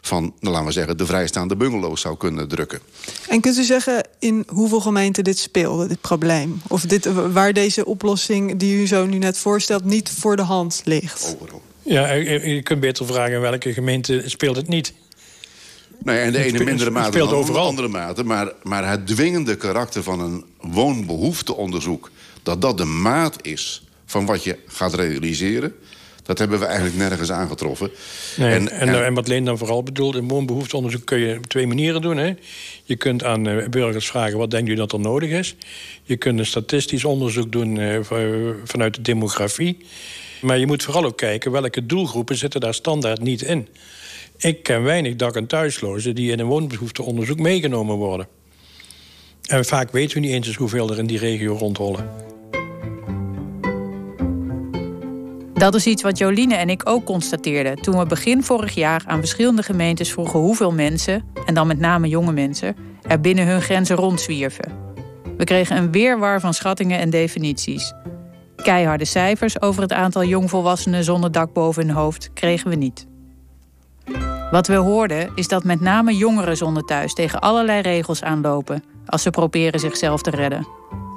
van, 0.02 0.34
nou, 0.40 0.54
laten 0.54 0.68
we 0.68 0.74
zeggen... 0.74 0.98
de 0.98 1.06
vrijstaande 1.06 1.56
bungalows 1.56 2.02
zou 2.02 2.18
kunnen 2.18 2.48
drukken. 2.48 2.80
En 3.30 3.42
kunt 3.42 3.58
u 3.58 3.64
zeggen 3.64 4.08
in 4.20 4.44
hoeveel 4.48 4.82
gemeenten 4.82 5.24
dit 5.24 5.38
speelde, 5.38 5.88
dit 5.88 6.02
probleem? 6.02 6.62
Of 6.68 6.82
dit, 6.82 7.06
waar 7.32 7.54
deze 7.54 7.86
oplossing 7.86 8.58
die 8.58 8.82
u 8.82 8.88
zo 8.88 9.06
nu 9.06 9.18
net 9.18 9.38
voorstelt... 9.38 9.84
niet 9.84 10.10
voor 10.10 10.36
de 10.36 10.42
hand 10.42 10.82
ligt? 10.86 11.36
Overal. 11.40 11.62
Ja, 11.84 12.12
je 12.12 12.62
kunt 12.64 12.80
beter 12.80 13.06
vragen 13.06 13.34
in 13.34 13.42
welke 13.42 13.74
gemeente 13.74 14.24
speelt 14.26 14.56
het 14.56 14.68
niet. 14.68 14.94
Nee, 16.04 16.20
en 16.20 16.32
de 16.32 16.44
ene 16.44 16.64
mindere 16.64 16.90
mate 16.90 17.08
speelt 17.12 17.30
dan 17.30 17.46
de 17.46 17.58
andere 17.60 17.88
mate. 17.88 18.24
Maar, 18.24 18.52
maar 18.64 18.90
het 18.90 19.08
dwingende 19.08 19.56
karakter 19.56 20.04
van 20.04 20.20
een 20.20 20.44
woonbehoefteonderzoek... 20.62 22.12
dat 22.44 22.62
dat 22.62 22.78
de 22.78 22.86
maat 22.86 23.36
is 23.42 23.84
van 24.06 24.26
wat 24.26 24.44
je 24.44 24.58
gaat 24.68 24.94
realiseren... 24.94 25.74
dat 26.24 26.38
hebben 26.38 26.60
we 26.60 26.66
eigenlijk 26.66 26.98
nergens 26.98 27.32
aangetroffen. 27.32 27.92
Nee, 28.38 28.54
en, 28.54 28.70
En- 28.72 28.80
en, 28.80 28.88
en- 28.96 29.06
en 29.06 29.14
wat 29.14 29.28
Leen 29.28 29.46
dan 29.46 29.58
vooral 29.58 29.84
bedoelt, 29.84 30.16
in 30.16 30.28
woonbehoefteonderzoek 30.28 31.06
kun 31.06 31.20
je 31.20 31.38
op 31.38 31.46
twee 31.48 31.68
manieren 31.68 32.02
doen. 32.02 32.18
Hè. 32.18 32.34
Je 32.84 32.96
kunt 32.96 33.24
aan 33.24 33.48
eh, 33.48 33.68
burgers 33.68 34.08
vragen, 34.08 34.38
wat 34.38 34.52
denkt 34.52 34.70
u 34.70 34.76
dat 34.76 34.92
er 34.92 35.00
nodig 35.00 35.30
is? 35.30 35.56
Je 36.04 36.18
kunt 36.18 36.40
een 36.40 36.46
statistisch 36.46 37.06
onderzoek 37.06 37.52
doen 37.52 37.78
eh, 37.80 38.00
vanuit 38.64 38.96
de 38.96 39.02
demografie. 39.02 39.78
Maar 40.42 40.58
je 40.60 40.66
moet 40.68 40.84
vooral 40.84 41.06
ook 41.06 41.18
kijken, 41.18 41.52
welke 41.52 41.86
doelgroepen 41.86 42.38
zitten 42.38 42.60
daar 42.62 42.74
standaard 42.74 43.22
niet 43.22 43.42
in. 43.42 43.68
Ik 44.42 44.64
ken 44.64 44.84
weinig 44.84 45.16
dak- 45.16 45.36
en 45.36 45.48
thuislozen 45.48 46.16
die 46.16 46.32
in 46.32 46.40
een 46.40 46.46
woonbehoefteonderzoek 46.46 47.40
meegenomen 47.40 47.96
worden. 47.96 48.28
En 49.48 49.66
vaak 49.66 49.92
weten 49.92 50.14
we 50.14 50.20
niet 50.20 50.32
eens 50.32 50.56
hoeveel 50.56 50.92
er 50.92 50.98
in 50.98 51.08
die 51.08 51.18
regio 51.18 51.56
rondrollen. 51.56 52.10
Dat 55.54 55.76
is 55.76 55.88
iets 55.88 56.02
wat 56.02 56.18
Joline 56.18 56.56
en 56.56 56.70
ik 56.70 56.90
ook 56.90 57.06
constateerden 57.06 57.76
toen 57.76 57.98
we 57.98 58.06
begin 58.06 58.44
vorig 58.44 58.74
jaar 58.74 59.04
aan 59.06 59.20
verschillende 59.20 59.64
gemeentes 59.64 60.12
vroegen 60.12 60.40
hoeveel 60.40 60.72
mensen, 60.72 61.24
en 61.46 61.54
dan 61.54 61.68
met 61.68 61.80
name 61.80 62.08
jonge 62.08 62.32
mensen, 62.32 62.76
er 63.02 63.22
binnen 63.22 63.48
hun 63.48 63.62
grenzen 63.62 63.96
rondzwierven. 63.96 64.72
We 65.38 65.44
kregen 65.44 65.78
een 65.78 65.92
weerwar 65.92 66.40
van 66.40 66.54
schattingen 66.54 67.00
en 67.00 67.10
definities. 67.10 67.94
Keiharde 68.56 69.06
cijfers 69.06 69.62
over 69.62 69.82
het 69.82 69.94
aantal 69.94 70.24
jongvolwassenen 70.24 71.04
zonder 71.04 71.32
dak 71.32 71.54
boven 71.54 71.86
hun 71.86 71.96
hoofd 71.96 72.30
kregen 72.34 72.70
we 72.70 72.76
niet. 72.76 73.09
Wat 74.52 74.68
we 74.68 74.76
hoorden 74.76 75.32
is 75.36 75.48
dat 75.48 75.64
met 75.64 75.82
name 75.82 76.16
jongeren 76.16 76.58
zonder 76.58 76.84
thuis 76.84 77.14
tegen 77.14 77.40
allerlei 77.40 77.82
regels 77.82 78.24
aanlopen 78.24 78.84
als 79.06 79.22
ze 79.22 79.30
proberen 79.30 79.80
zichzelf 79.80 80.22
te 80.22 80.30
redden. 80.30 80.68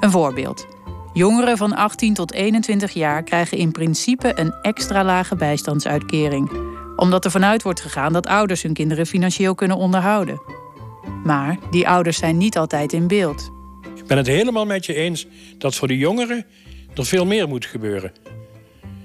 Een 0.00 0.10
voorbeeld. 0.10 0.66
Jongeren 1.12 1.56
van 1.56 1.74
18 1.74 2.14
tot 2.14 2.32
21 2.32 2.92
jaar 2.92 3.22
krijgen 3.22 3.58
in 3.58 3.72
principe 3.72 4.32
een 4.40 4.54
extra 4.62 5.04
lage 5.04 5.36
bijstandsuitkering, 5.36 6.50
omdat 6.96 7.24
er 7.24 7.30
vanuit 7.30 7.62
wordt 7.62 7.80
gegaan 7.80 8.12
dat 8.12 8.26
ouders 8.26 8.62
hun 8.62 8.72
kinderen 8.72 9.06
financieel 9.06 9.54
kunnen 9.54 9.76
onderhouden. 9.76 10.40
Maar 11.24 11.58
die 11.70 11.88
ouders 11.88 12.18
zijn 12.18 12.36
niet 12.36 12.56
altijd 12.58 12.92
in 12.92 13.06
beeld. 13.06 13.50
Ik 13.94 14.06
ben 14.06 14.16
het 14.16 14.26
helemaal 14.26 14.66
met 14.66 14.86
je 14.86 14.94
eens 14.94 15.26
dat 15.58 15.74
voor 15.74 15.88
de 15.88 15.98
jongeren 15.98 16.46
er 16.94 17.06
veel 17.06 17.26
meer 17.26 17.48
moet 17.48 17.66
gebeuren. 17.66 18.12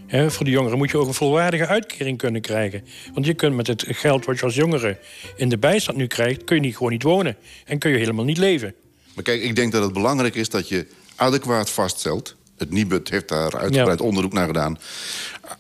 Voor 0.09 0.45
de 0.45 0.51
jongeren 0.51 0.77
moet 0.77 0.91
je 0.91 0.97
ook 0.97 1.07
een 1.07 1.13
volwaardige 1.13 1.67
uitkering 1.67 2.17
kunnen 2.17 2.41
krijgen. 2.41 2.83
Want 3.13 3.25
je 3.25 3.33
kunt 3.33 3.55
met 3.55 3.67
het 3.67 3.85
geld 3.87 4.25
wat 4.25 4.37
je 4.39 4.45
als 4.45 4.55
jongere 4.55 4.99
in 5.35 5.49
de 5.49 5.57
bijstand 5.57 5.97
nu 5.97 6.07
krijgt... 6.07 6.43
kun 6.43 6.55
je 6.55 6.61
niet, 6.61 6.75
gewoon 6.77 6.91
niet 6.91 7.03
wonen 7.03 7.37
en 7.65 7.79
kun 7.79 7.91
je 7.91 7.97
helemaal 7.97 8.25
niet 8.25 8.37
leven. 8.37 8.73
Maar 9.13 9.23
kijk, 9.23 9.41
ik 9.41 9.55
denk 9.55 9.71
dat 9.71 9.83
het 9.83 9.93
belangrijk 9.93 10.35
is 10.35 10.49
dat 10.49 10.67
je 10.67 10.87
adequaat 11.15 11.69
vaststelt... 11.69 12.35
het 12.57 12.71
Nibud 12.71 13.09
heeft 13.09 13.27
daar 13.27 13.57
uitgebreid 13.57 13.99
Ja. 13.99 14.05
onderzoek 14.05 14.33
naar 14.33 14.47
gedaan... 14.47 14.79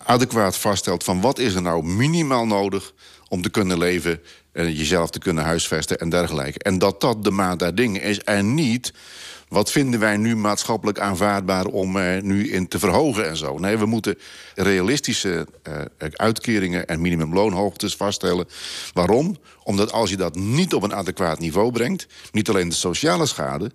adequaat 0.03 0.57
vaststelt 0.57 1.03
van 1.03 1.21
wat 1.21 1.39
is 1.39 1.53
er 1.53 1.61
nou 1.61 1.83
minimaal 1.85 2.45
nodig... 2.45 2.93
om 3.29 3.41
te 3.41 3.49
kunnen 3.49 3.77
leven, 3.77 4.11
en 4.11 4.21
jezelf 4.65 5.09
te 5.09 5.19
kunnen 5.19 5.43
huisvesten 5.43 5.99
en 5.99 6.09
dergelijke. 6.09 6.59
En 6.59 6.77
dat 6.77 7.01
dat 7.01 7.23
de 7.23 7.31
maat 7.31 7.59
der 7.59 7.75
dingen 7.75 8.01
is 8.01 8.19
en 8.19 8.53
niet... 8.53 8.93
wat 9.47 9.71
vinden 9.71 9.99
wij 9.99 10.17
nu 10.17 10.35
maatschappelijk 10.35 10.99
aanvaardbaar 10.99 11.65
om 11.65 11.97
eh, 11.97 12.21
nu 12.21 12.51
in 12.51 12.67
te 12.67 12.79
verhogen 12.79 13.29
en 13.29 13.37
zo. 13.37 13.57
Nee, 13.57 13.77
we 13.77 13.85
moeten 13.85 14.17
realistische 14.55 15.47
eh, 15.63 15.73
uitkeringen 16.11 16.87
en 16.87 17.01
minimumloonhoogtes 17.01 17.95
vaststellen. 17.95 18.47
Waarom? 18.93 19.37
Omdat 19.63 19.91
als 19.91 20.09
je 20.09 20.17
dat 20.17 20.35
niet 20.35 20.73
op 20.73 20.83
een 20.83 20.95
adequaat 20.95 21.39
niveau 21.39 21.71
brengt... 21.71 22.07
niet 22.31 22.49
alleen 22.49 22.69
de 22.69 22.75
sociale 22.75 23.25
schade 23.25 23.71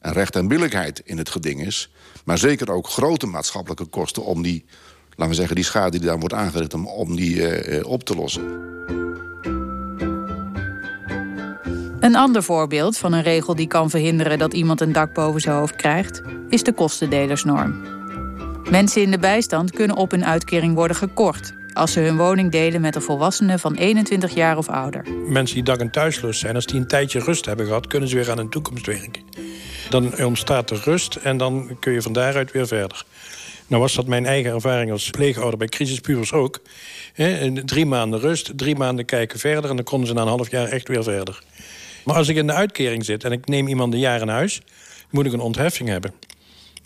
en 0.00 0.12
recht 0.12 0.36
en 0.36 0.48
billijkheid 0.48 1.00
in 1.04 1.18
het 1.18 1.28
geding 1.28 1.66
is... 1.66 1.90
maar 2.24 2.38
zeker 2.38 2.70
ook 2.70 2.88
grote 2.88 3.26
maatschappelijke 3.26 3.84
kosten 3.84 4.24
om 4.24 4.42
die... 4.42 4.64
laten 5.10 5.28
we 5.28 5.34
zeggen, 5.34 5.56
die 5.56 5.64
schade 5.64 5.98
die 5.98 6.06
daar 6.06 6.18
wordt 6.18 6.34
aangericht... 6.34 6.74
om, 6.74 6.86
om 6.86 7.16
die 7.16 7.48
eh, 7.48 7.78
eh, 7.78 7.86
op 7.86 8.04
te 8.04 8.14
lossen. 8.14 8.76
Een 12.08 12.16
ander 12.16 12.42
voorbeeld 12.42 12.98
van 12.98 13.12
een 13.12 13.22
regel 13.22 13.54
die 13.54 13.66
kan 13.66 13.90
verhinderen 13.90 14.38
dat 14.38 14.54
iemand 14.54 14.80
een 14.80 14.92
dak 14.92 15.14
boven 15.14 15.40
zijn 15.40 15.56
hoofd 15.56 15.76
krijgt, 15.76 16.22
is 16.48 16.62
de 16.62 16.72
kostendelersnorm. 16.72 17.82
Mensen 18.70 19.02
in 19.02 19.10
de 19.10 19.18
bijstand 19.18 19.70
kunnen 19.70 19.96
op 19.96 20.10
hun 20.10 20.24
uitkering 20.24 20.74
worden 20.74 20.96
gekort 20.96 21.52
als 21.72 21.92
ze 21.92 22.00
hun 22.00 22.16
woning 22.16 22.50
delen 22.50 22.80
met 22.80 22.94
een 22.94 23.02
volwassene 23.02 23.58
van 23.58 23.74
21 23.74 24.34
jaar 24.34 24.56
of 24.56 24.68
ouder. 24.68 25.04
Mensen 25.26 25.54
die 25.54 25.64
dak- 25.64 25.80
en 25.80 25.90
thuisloos 25.90 26.38
zijn, 26.38 26.54
als 26.54 26.66
die 26.66 26.80
een 26.80 26.86
tijdje 26.86 27.18
rust 27.18 27.44
hebben 27.44 27.66
gehad... 27.66 27.86
kunnen 27.86 28.08
ze 28.08 28.14
weer 28.14 28.30
aan 28.30 28.38
hun 28.38 28.50
toekomst 28.50 28.86
werken. 28.86 29.22
Dan 29.90 30.24
ontstaat 30.24 30.70
er 30.70 30.80
rust 30.84 31.14
en 31.14 31.36
dan 31.36 31.76
kun 31.80 31.92
je 31.92 32.02
van 32.02 32.12
daaruit 32.12 32.52
weer 32.52 32.66
verder. 32.66 33.04
Nou 33.66 33.82
was 33.82 33.94
dat 33.94 34.06
mijn 34.06 34.26
eigen 34.26 34.52
ervaring 34.52 34.90
als 34.90 35.10
pleegouder 35.10 35.58
bij 35.58 35.68
crisispubers 35.68 36.32
ook. 36.32 36.60
Drie 37.64 37.86
maanden 37.86 38.20
rust, 38.20 38.58
drie 38.58 38.76
maanden 38.76 39.04
kijken 39.04 39.38
verder... 39.38 39.70
en 39.70 39.76
dan 39.76 39.84
konden 39.84 40.08
ze 40.08 40.14
na 40.14 40.22
een 40.22 40.28
half 40.28 40.50
jaar 40.50 40.68
echt 40.68 40.88
weer 40.88 41.02
verder. 41.02 41.42
Maar 42.08 42.16
als 42.16 42.28
ik 42.28 42.36
in 42.36 42.46
de 42.46 42.52
uitkering 42.52 43.04
zit 43.04 43.24
en 43.24 43.32
ik 43.32 43.46
neem 43.46 43.68
iemand 43.68 43.92
een 43.92 44.00
jaar 44.00 44.20
in 44.20 44.28
huis... 44.28 44.60
moet 45.10 45.26
ik 45.26 45.32
een 45.32 45.40
ontheffing 45.40 45.88
hebben. 45.88 46.12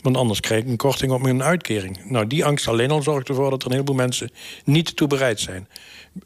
Want 0.03 0.17
anders 0.17 0.41
krijg 0.41 0.63
ik 0.63 0.69
een 0.69 0.77
korting 0.77 1.13
op 1.13 1.23
mijn 1.23 1.43
uitkering. 1.43 1.99
Nou, 2.05 2.27
die 2.27 2.45
angst 2.45 2.69
alleen 2.69 2.91
al 2.91 3.03
zorgt 3.03 3.29
ervoor 3.29 3.51
dat 3.51 3.61
er 3.61 3.67
een 3.67 3.73
heleboel 3.73 3.95
mensen 3.95 4.31
niet 4.65 4.97
toe 4.97 5.09
bereid 5.09 5.41
zijn. 5.41 5.69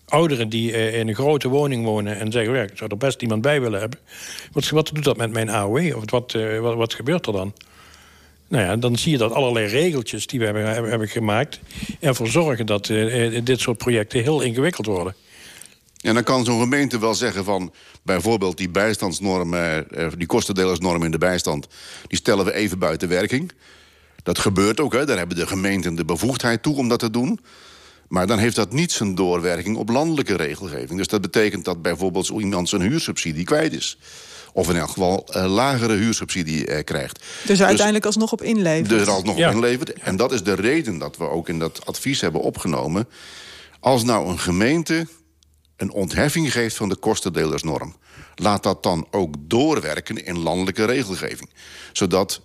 Ouderen 0.04 0.48
die 0.48 0.72
eh, 0.72 0.98
in 0.98 1.08
een 1.08 1.14
grote 1.14 1.48
woning 1.48 1.84
wonen 1.84 2.18
en 2.18 2.32
zeggen... 2.32 2.54
Ja, 2.54 2.62
ik 2.62 2.70
zou 2.74 2.90
er 2.90 2.96
best 2.96 3.22
iemand 3.22 3.42
bij 3.42 3.60
willen 3.60 3.80
hebben. 3.80 3.98
Wat, 4.52 4.68
wat 4.68 4.90
doet 4.92 5.04
dat 5.04 5.16
met 5.16 5.32
mijn 5.32 5.50
AOW? 5.50 5.96
Of 5.96 6.10
wat, 6.10 6.34
eh, 6.34 6.58
wat, 6.58 6.74
wat 6.74 6.94
gebeurt 6.94 7.26
er 7.26 7.32
dan? 7.32 7.52
Nou 8.48 8.64
ja, 8.64 8.76
dan 8.76 8.96
zie 8.96 9.12
je 9.12 9.18
dat 9.18 9.32
allerlei 9.32 9.66
regeltjes 9.66 10.26
die 10.26 10.38
we 10.38 10.44
hebben, 10.44 10.88
hebben, 10.88 11.08
gemaakt... 11.08 11.60
ervoor 12.00 12.28
zorgen 12.28 12.66
dat 12.66 12.88
eh, 12.88 13.40
dit 13.44 13.60
soort 13.60 13.78
projecten 13.78 14.22
heel 14.22 14.40
ingewikkeld 14.40 14.86
worden. 14.86 15.14
En 15.96 16.14
dan 16.14 16.22
kan 16.22 16.44
zo'n 16.44 16.60
gemeente 16.60 16.98
wel 16.98 17.14
zeggen 17.14 17.44
van... 17.44 17.72
bijvoorbeeld 18.02 18.56
die 18.56 18.68
bijstandsnorm, 18.68 19.54
eh, 19.54 19.76
eh, 19.78 20.12
die 20.16 20.26
kostendelersnorm 20.26 21.02
in 21.02 21.10
de 21.10 21.18
bijstand... 21.18 21.66
die 22.06 22.18
stellen 22.18 22.44
we 22.44 22.52
even 22.52 22.78
buiten 22.78 23.08
werking. 23.08 23.52
Dat 24.22 24.38
gebeurt 24.38 24.80
ook, 24.80 24.92
hè. 24.92 25.06
daar 25.06 25.18
hebben 25.18 25.36
de 25.36 25.46
gemeenten 25.46 25.94
de 25.94 26.04
bevoegdheid 26.04 26.62
toe 26.62 26.76
om 26.76 26.88
dat 26.88 26.98
te 26.98 27.10
doen. 27.10 27.40
Maar 28.08 28.26
dan 28.26 28.38
heeft 28.38 28.56
dat 28.56 28.72
niet 28.72 28.92
zijn 28.92 29.14
doorwerking 29.14 29.76
op 29.76 29.88
landelijke 29.88 30.36
regelgeving. 30.36 30.98
Dus 30.98 31.08
dat 31.08 31.20
betekent 31.20 31.64
dat 31.64 31.82
bijvoorbeeld 31.82 32.26
zo 32.26 32.40
iemand 32.40 32.68
zijn 32.68 32.82
huursubsidie 32.82 33.44
kwijt 33.44 33.72
is. 33.72 33.98
Of 34.52 34.70
in 34.70 34.76
elk 34.76 34.88
geval 34.88 35.28
uh, 35.30 35.54
lagere 35.54 35.94
huursubsidie 35.94 36.68
uh, 36.68 36.78
krijgt. 36.84 37.24
Dus 37.46 37.58
er 37.58 37.66
uiteindelijk 37.66 38.06
alsnog 38.06 38.32
op 38.32 38.42
inlevert. 38.42 38.88
Dus 38.88 39.02
er 39.02 39.10
alsnog 39.10 39.36
ja. 39.36 39.48
op 39.48 39.54
inlevert. 39.54 39.92
En 39.92 40.16
dat 40.16 40.32
is 40.32 40.42
de 40.42 40.54
reden 40.54 40.98
dat 40.98 41.16
we 41.16 41.28
ook 41.28 41.48
in 41.48 41.58
dat 41.58 41.86
advies 41.86 42.20
hebben 42.20 42.40
opgenomen. 42.40 43.08
Als 43.80 44.04
nou 44.04 44.28
een 44.28 44.38
gemeente 44.38 45.06
een 45.76 45.92
ontheffing 45.92 46.52
geeft 46.52 46.76
van 46.76 46.88
de 46.88 46.96
kostendelersnorm... 46.96 47.96
laat 48.34 48.62
dat 48.62 48.82
dan 48.82 49.06
ook 49.10 49.34
doorwerken 49.38 50.24
in 50.24 50.38
landelijke 50.38 50.84
regelgeving. 50.84 51.50
Zodat 51.92 52.40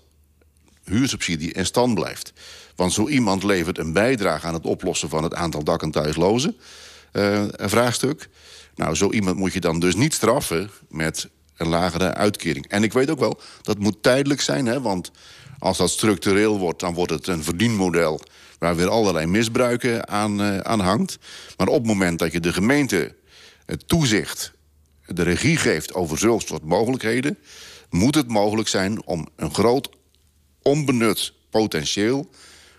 huursubsidie 0.83 1.53
in 1.53 1.65
stand 1.65 1.93
blijft. 1.93 2.33
Want 2.75 2.93
zo 2.93 3.07
iemand 3.07 3.43
levert 3.43 3.77
een 3.77 3.93
bijdrage 3.93 4.47
aan 4.47 4.53
het 4.53 4.65
oplossen 4.65 5.09
van 5.09 5.23
het 5.23 5.33
aantal 5.33 5.63
dak- 5.63 5.81
en 5.81 5.91
thuislozen. 5.91 6.57
Een 7.11 7.69
vraagstuk. 7.69 8.29
Nou, 8.75 8.95
zo 8.95 9.11
iemand 9.11 9.38
moet 9.38 9.53
je 9.53 9.59
dan 9.59 9.79
dus 9.79 9.95
niet 9.95 10.13
straffen 10.13 10.69
met 10.89 11.29
een 11.57 11.67
lagere 11.67 12.13
uitkering. 12.13 12.67
En 12.67 12.83
ik 12.83 12.93
weet 12.93 13.09
ook 13.09 13.19
wel, 13.19 13.39
dat 13.61 13.77
moet 13.77 14.03
tijdelijk 14.03 14.41
zijn, 14.41 14.65
hè, 14.65 14.81
want 14.81 15.11
als 15.59 15.77
dat 15.77 15.89
structureel 15.89 16.59
wordt, 16.59 16.79
dan 16.79 16.93
wordt 16.93 17.11
het 17.11 17.27
een 17.27 17.43
verdienmodel 17.43 18.21
waar 18.59 18.75
weer 18.75 18.89
allerlei 18.89 19.25
misbruiken 19.25 20.07
aan, 20.07 20.41
uh, 20.41 20.57
aan 20.57 20.79
hangt. 20.79 21.17
Maar 21.57 21.67
op 21.67 21.77
het 21.77 21.85
moment 21.85 22.19
dat 22.19 22.31
je 22.31 22.39
de 22.39 22.53
gemeente 22.53 23.15
het 23.71 23.87
toezicht, 23.87 24.53
de 25.05 25.23
regie 25.23 25.57
geeft 25.57 25.93
over 25.93 26.17
zulke 26.17 26.45
soort 26.45 26.63
mogelijkheden, 26.63 27.37
moet 27.89 28.15
het 28.15 28.27
mogelijk 28.27 28.67
zijn 28.67 29.05
om 29.05 29.27
een 29.35 29.53
groot 29.53 29.89
onbenut 30.61 31.33
potentieel 31.49 32.29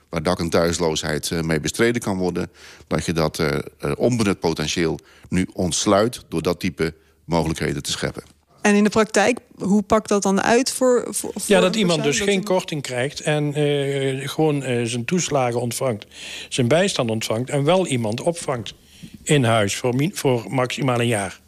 waar 0.08 0.22
dak- 0.22 0.38
en 0.38 0.50
thuisloosheid 0.50 1.30
eh, 1.30 1.40
mee 1.40 1.60
bestreden 1.60 2.02
kan 2.02 2.16
worden... 2.16 2.50
dat 2.86 3.04
je 3.04 3.12
dat 3.12 3.38
uh, 3.38 3.58
onbenut 3.96 4.40
potentieel 4.40 4.98
nu 5.28 5.46
ontsluit... 5.52 6.24
door 6.28 6.42
dat 6.42 6.60
type 6.60 6.94
mogelijkheden 7.24 7.82
te 7.82 7.90
scheppen. 7.90 8.22
En 8.62 8.74
in 8.74 8.84
de 8.84 8.90
praktijk, 8.90 9.38
hoe 9.58 9.82
pakt 9.82 10.08
dat 10.08 10.22
dan 10.22 10.42
uit 10.42 10.72
voor... 10.72 11.06
voor 11.10 11.32
ja, 11.46 11.60
dat 11.60 11.76
iemand 11.76 12.02
dus 12.02 12.20
geen 12.20 12.44
korting 12.44 12.82
krijgt... 12.82 13.20
en 13.20 13.58
uh, 13.58 14.28
gewoon 14.28 14.70
uh, 14.70 14.86
zijn 14.86 15.04
toeslagen 15.04 15.60
ontvangt, 15.60 16.06
zijn 16.48 16.68
bijstand 16.68 17.10
ontvangt... 17.10 17.50
en 17.50 17.64
wel 17.64 17.86
iemand 17.86 18.20
opvangt 18.20 18.74
in 19.22 19.44
huis 19.44 19.76
voor, 19.76 19.94
voor 20.12 20.44
maximaal 20.48 21.00
een 21.00 21.06
jaar. 21.06 21.40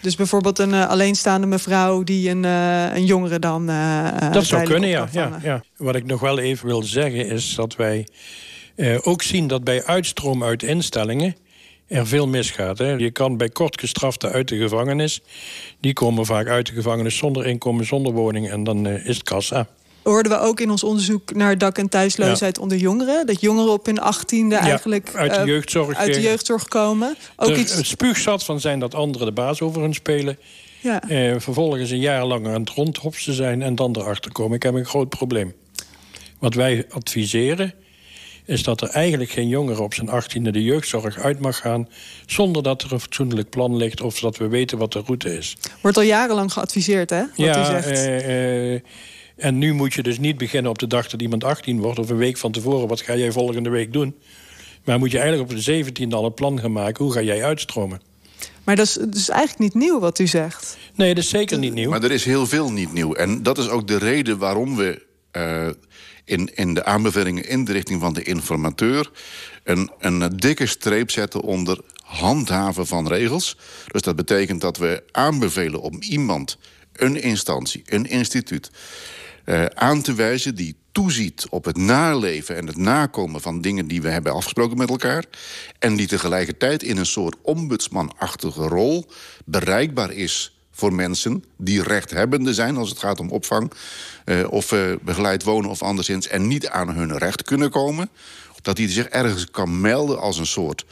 Dus 0.00 0.16
bijvoorbeeld 0.16 0.58
een 0.58 0.70
uh, 0.70 0.88
alleenstaande 0.88 1.46
mevrouw 1.46 2.02
die 2.02 2.30
een, 2.30 2.44
uh, 2.44 2.94
een 2.94 3.04
jongere 3.04 3.38
dan. 3.38 3.70
Uh, 3.70 4.32
dat 4.32 4.44
zou 4.44 4.62
kunnen, 4.62 4.88
ja, 4.88 5.08
ja, 5.12 5.38
ja. 5.42 5.62
Wat 5.76 5.94
ik 5.94 6.06
nog 6.06 6.20
wel 6.20 6.38
even 6.38 6.66
wil 6.66 6.82
zeggen 6.82 7.26
is 7.26 7.54
dat 7.54 7.76
wij 7.76 8.06
ook 9.02 9.22
zien 9.22 9.46
dat 9.46 9.64
bij 9.64 9.84
uitstroom 9.84 10.44
uit 10.44 10.62
instellingen 10.62 11.36
er 11.88 12.06
veel 12.06 12.28
misgaat. 12.28 12.78
Hè. 12.78 12.92
Je 12.92 13.10
kan 13.10 13.36
bij 13.36 13.48
kortgestraften 13.48 14.32
uit 14.32 14.48
de 14.48 14.56
gevangenis, 14.56 15.20
die 15.80 15.92
komen 15.92 16.26
vaak 16.26 16.48
uit 16.48 16.66
de 16.66 16.72
gevangenis 16.72 17.16
zonder 17.16 17.46
inkomen, 17.46 17.86
zonder 17.86 18.12
woning 18.12 18.50
en 18.50 18.64
dan 18.64 18.86
is 18.86 19.14
het 19.14 19.22
kassa 19.22 19.66
hoorden 20.08 20.32
we 20.32 20.38
ook 20.38 20.60
in 20.60 20.70
ons 20.70 20.84
onderzoek 20.84 21.34
naar 21.34 21.58
dak- 21.58 21.78
en 21.78 21.88
thuisloosheid 21.88 22.58
onder 22.58 22.78
jongeren. 22.78 23.26
Dat 23.26 23.40
jongeren 23.40 23.72
op 23.72 23.86
hun 23.86 24.00
achttiende 24.00 24.54
ja, 24.54 24.60
eigenlijk 24.60 25.14
uit 25.14 25.34
de 25.34 25.44
jeugdzorg, 25.44 25.96
uit 25.96 26.14
de 26.14 26.20
jeugdzorg 26.20 26.68
komen. 26.68 27.16
Ook 27.36 27.48
er, 27.48 27.58
iets... 27.58 27.74
Het 27.74 27.86
spuugzat 27.86 28.44
van 28.44 28.60
zijn 28.60 28.78
dat 28.78 28.94
anderen 28.94 29.26
de 29.26 29.32
baas 29.32 29.60
over 29.60 29.80
hun 29.80 29.94
spelen. 29.94 30.38
Ja. 30.80 31.02
Eh, 31.08 31.34
vervolgens 31.38 31.90
een 31.90 32.00
jaar 32.00 32.24
lang 32.24 32.46
aan 32.46 32.60
het 32.60 32.70
rondhopsen 32.70 33.34
zijn 33.34 33.62
en 33.62 33.74
dan 33.74 33.96
erachter 33.98 34.32
komen. 34.32 34.56
Ik 34.56 34.62
heb 34.62 34.74
een 34.74 34.86
groot 34.86 35.08
probleem. 35.08 35.54
Wat 36.38 36.54
wij 36.54 36.86
adviseren 36.90 37.74
is 38.44 38.62
dat 38.62 38.80
er 38.80 38.88
eigenlijk 38.88 39.30
geen 39.30 39.48
jongere 39.48 39.82
op 39.82 39.94
zijn 39.94 40.08
achttiende 40.08 40.50
de 40.50 40.62
jeugdzorg 40.62 41.18
uit 41.18 41.40
mag 41.40 41.56
gaan... 41.56 41.88
zonder 42.26 42.62
dat 42.62 42.82
er 42.82 42.92
een 42.92 43.00
fatsoenlijk 43.00 43.50
plan 43.50 43.76
ligt 43.76 44.00
of 44.00 44.20
dat 44.20 44.36
we 44.36 44.48
weten 44.48 44.78
wat 44.78 44.92
de 44.92 45.02
route 45.06 45.36
is. 45.36 45.56
Wordt 45.80 45.96
al 45.96 46.02
jarenlang 46.02 46.52
geadviseerd, 46.52 47.10
hè? 47.10 47.20
Wat 47.20 47.30
ja, 47.34 47.60
u 47.60 47.64
zegt. 47.64 47.86
Eh, 47.86 48.74
eh, 48.74 48.80
en 49.38 49.58
nu 49.58 49.72
moet 49.72 49.94
je 49.94 50.02
dus 50.02 50.18
niet 50.18 50.38
beginnen 50.38 50.70
op 50.70 50.78
de 50.78 50.86
dag 50.86 51.08
dat 51.08 51.22
iemand 51.22 51.44
18 51.44 51.80
wordt... 51.80 51.98
of 51.98 52.10
een 52.10 52.16
week 52.16 52.36
van 52.36 52.52
tevoren, 52.52 52.88
wat 52.88 53.00
ga 53.00 53.16
jij 53.16 53.32
volgende 53.32 53.70
week 53.70 53.92
doen? 53.92 54.14
Maar 54.84 54.98
moet 54.98 55.10
je 55.10 55.18
eigenlijk 55.18 55.50
op 55.50 55.56
de 55.56 55.84
17e 55.84 56.08
al 56.10 56.24
een 56.24 56.34
plan 56.34 56.60
gaan 56.60 56.72
maken... 56.72 57.04
hoe 57.04 57.12
ga 57.12 57.22
jij 57.22 57.44
uitstromen? 57.44 58.00
Maar 58.64 58.76
dat 58.76 58.86
is, 58.86 58.92
dat 58.92 59.14
is 59.14 59.28
eigenlijk 59.28 59.60
niet 59.60 59.82
nieuw 59.82 60.00
wat 60.00 60.18
u 60.18 60.26
zegt. 60.26 60.78
Nee, 60.94 61.14
dat 61.14 61.24
is 61.24 61.30
zeker 61.30 61.58
niet 61.58 61.74
nieuw. 61.74 61.90
Maar 61.90 62.02
er 62.02 62.10
is 62.10 62.24
heel 62.24 62.46
veel 62.46 62.72
niet 62.72 62.92
nieuw. 62.92 63.14
En 63.14 63.42
dat 63.42 63.58
is 63.58 63.68
ook 63.68 63.86
de 63.86 63.98
reden 63.98 64.38
waarom 64.38 64.76
we 64.76 65.06
uh, 65.32 65.68
in, 66.24 66.50
in 66.54 66.74
de 66.74 66.84
aanbevelingen... 66.84 67.48
in 67.48 67.64
de 67.64 67.72
richting 67.72 68.00
van 68.00 68.12
de 68.12 68.22
informateur... 68.22 69.10
een, 69.64 69.90
een 69.98 70.36
dikke 70.36 70.66
streep 70.66 71.10
zetten 71.10 71.40
onder 71.40 71.80
handhaven 72.02 72.86
van 72.86 73.08
regels. 73.08 73.56
Dus 73.86 74.02
dat 74.02 74.16
betekent 74.16 74.60
dat 74.60 74.76
we 74.76 75.02
aanbevelen 75.10 75.80
om 75.80 76.02
iemand, 76.02 76.58
een 76.92 77.22
instantie, 77.22 77.82
een 77.86 78.06
instituut 78.06 78.70
uh, 79.48 79.64
aan 79.64 80.02
te 80.02 80.14
wijzen 80.14 80.54
die 80.54 80.76
toeziet 80.92 81.46
op 81.50 81.64
het 81.64 81.76
naleven 81.76 82.56
en 82.56 82.66
het 82.66 82.76
nakomen 82.76 83.40
van 83.40 83.60
dingen 83.60 83.86
die 83.86 84.02
we 84.02 84.08
hebben 84.08 84.32
afgesproken 84.32 84.76
met 84.76 84.90
elkaar. 84.90 85.24
En 85.78 85.96
die 85.96 86.06
tegelijkertijd 86.06 86.82
in 86.82 86.96
een 86.96 87.06
soort 87.06 87.36
ombudsmanachtige 87.42 88.66
rol 88.66 89.06
bereikbaar 89.44 90.12
is 90.12 90.58
voor 90.70 90.92
mensen 90.92 91.44
die 91.56 91.82
rechthebbende 91.82 92.54
zijn 92.54 92.76
als 92.76 92.88
het 92.88 92.98
gaat 92.98 93.20
om 93.20 93.30
opvang 93.30 93.72
uh, 94.24 94.50
of 94.50 94.72
uh, 94.72 94.94
begeleid 95.02 95.42
wonen 95.42 95.70
of 95.70 95.82
anderszins 95.82 96.28
en 96.28 96.46
niet 96.46 96.68
aan 96.68 96.88
hun 96.88 97.18
recht 97.18 97.42
kunnen 97.42 97.70
komen. 97.70 98.10
Dat 98.62 98.76
die 98.76 98.88
zich 98.88 99.06
ergens 99.06 99.50
kan 99.50 99.80
melden 99.80 100.20
als 100.20 100.38
een 100.38 100.46
soort 100.46 100.84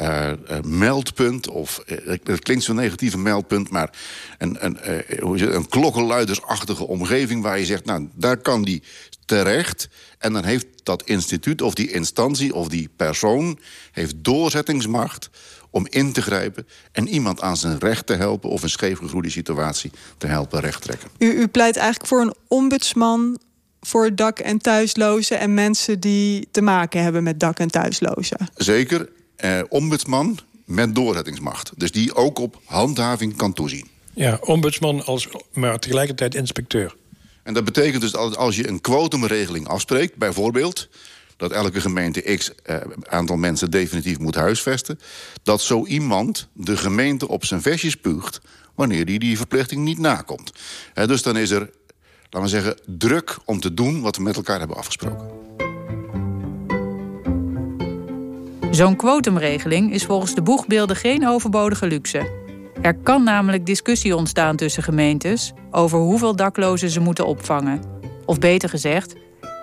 uh, 0.00 0.32
meldpunt, 0.62 1.48
of 1.48 1.82
het 2.24 2.42
klinkt 2.42 2.64
zo'n 2.64 2.76
negatieve 2.76 3.18
meldpunt, 3.18 3.70
maar 3.70 3.90
een, 4.38 4.64
een, 4.64 4.78
uh, 5.20 5.54
een 5.54 5.68
klokkenluidersachtige 5.68 6.86
omgeving 6.86 7.42
waar 7.42 7.58
je 7.58 7.64
zegt, 7.64 7.84
nou, 7.84 8.08
daar 8.14 8.36
kan 8.36 8.62
die 8.62 8.82
terecht. 9.24 9.88
En 10.18 10.32
dan 10.32 10.44
heeft 10.44 10.66
dat 10.82 11.02
instituut 11.02 11.62
of 11.62 11.74
die 11.74 11.92
instantie 11.92 12.54
of 12.54 12.68
die 12.68 12.88
persoon 12.96 13.58
heeft 13.92 14.14
doorzettingsmacht 14.18 15.30
om 15.70 15.86
in 15.90 16.12
te 16.12 16.22
grijpen 16.22 16.66
en 16.92 17.08
iemand 17.08 17.40
aan 17.40 17.56
zijn 17.56 17.78
recht 17.78 18.06
te 18.06 18.14
helpen 18.14 18.50
of 18.50 18.62
een 18.62 18.70
scheefgegroeide 18.70 19.30
situatie 19.30 19.90
te 20.18 20.26
helpen 20.26 20.60
rechttrekken. 20.60 21.08
U, 21.18 21.26
u 21.26 21.46
pleit 21.46 21.76
eigenlijk 21.76 22.08
voor 22.08 22.20
een 22.20 22.34
ombudsman 22.48 23.38
voor 23.80 24.14
dak- 24.14 24.38
en 24.38 24.58
thuislozen 24.58 25.38
en 25.38 25.54
mensen 25.54 26.00
die 26.00 26.48
te 26.50 26.62
maken 26.62 27.02
hebben 27.02 27.22
met 27.22 27.40
dak- 27.40 27.58
en 27.58 27.70
thuislozen. 27.70 28.48
Zeker 28.54 29.08
eh, 29.38 29.60
ombudsman 29.68 30.38
met 30.64 30.94
doorzettingsmacht. 30.94 31.72
Dus 31.76 31.92
die 31.92 32.14
ook 32.14 32.38
op 32.38 32.60
handhaving 32.64 33.36
kan 33.36 33.52
toezien. 33.52 33.88
Ja, 34.14 34.38
ombudsman 34.40 35.04
als, 35.04 35.28
maar 35.52 35.78
tegelijkertijd 35.78 36.34
inspecteur. 36.34 36.94
En 37.42 37.54
dat 37.54 37.64
betekent 37.64 38.02
dus 38.02 38.10
dat 38.10 38.36
als 38.36 38.56
je 38.56 38.68
een 38.68 38.80
kwotumregeling 38.80 39.68
afspreekt, 39.68 40.16
bijvoorbeeld 40.16 40.88
dat 41.36 41.52
elke 41.52 41.80
gemeente 41.80 42.20
x 42.20 42.54
eh, 42.62 42.76
aantal 43.02 43.36
mensen 43.36 43.70
definitief 43.70 44.18
moet 44.18 44.34
huisvesten, 44.34 45.00
dat 45.42 45.60
zo 45.60 45.86
iemand 45.86 46.48
de 46.52 46.76
gemeente 46.76 47.28
op 47.28 47.44
zijn 47.44 47.62
vestjes 47.62 47.92
spuugt 47.92 48.40
wanneer 48.74 49.04
die 49.04 49.18
die 49.18 49.36
verplichting 49.36 49.84
niet 49.84 49.98
nakomt. 49.98 50.52
He, 50.94 51.06
dus 51.06 51.22
dan 51.22 51.36
is 51.36 51.50
er, 51.50 51.70
laten 52.30 52.42
we 52.42 52.48
zeggen, 52.48 52.78
druk 52.86 53.38
om 53.44 53.60
te 53.60 53.74
doen 53.74 54.00
wat 54.00 54.16
we 54.16 54.22
met 54.22 54.36
elkaar 54.36 54.58
hebben 54.58 54.76
afgesproken. 54.76 55.37
Zo'n 58.70 58.96
kwotumregeling 58.96 59.92
is 59.92 60.04
volgens 60.04 60.34
de 60.34 60.42
boegbeelden 60.42 60.96
geen 60.96 61.28
overbodige 61.28 61.86
luxe. 61.86 62.30
Er 62.82 62.94
kan 62.94 63.22
namelijk 63.22 63.66
discussie 63.66 64.16
ontstaan 64.16 64.56
tussen 64.56 64.82
gemeentes 64.82 65.52
over 65.70 65.98
hoeveel 65.98 66.36
daklozen 66.36 66.90
ze 66.90 67.00
moeten 67.00 67.26
opvangen. 67.26 67.82
Of 68.24 68.38
beter 68.38 68.68
gezegd, 68.68 69.14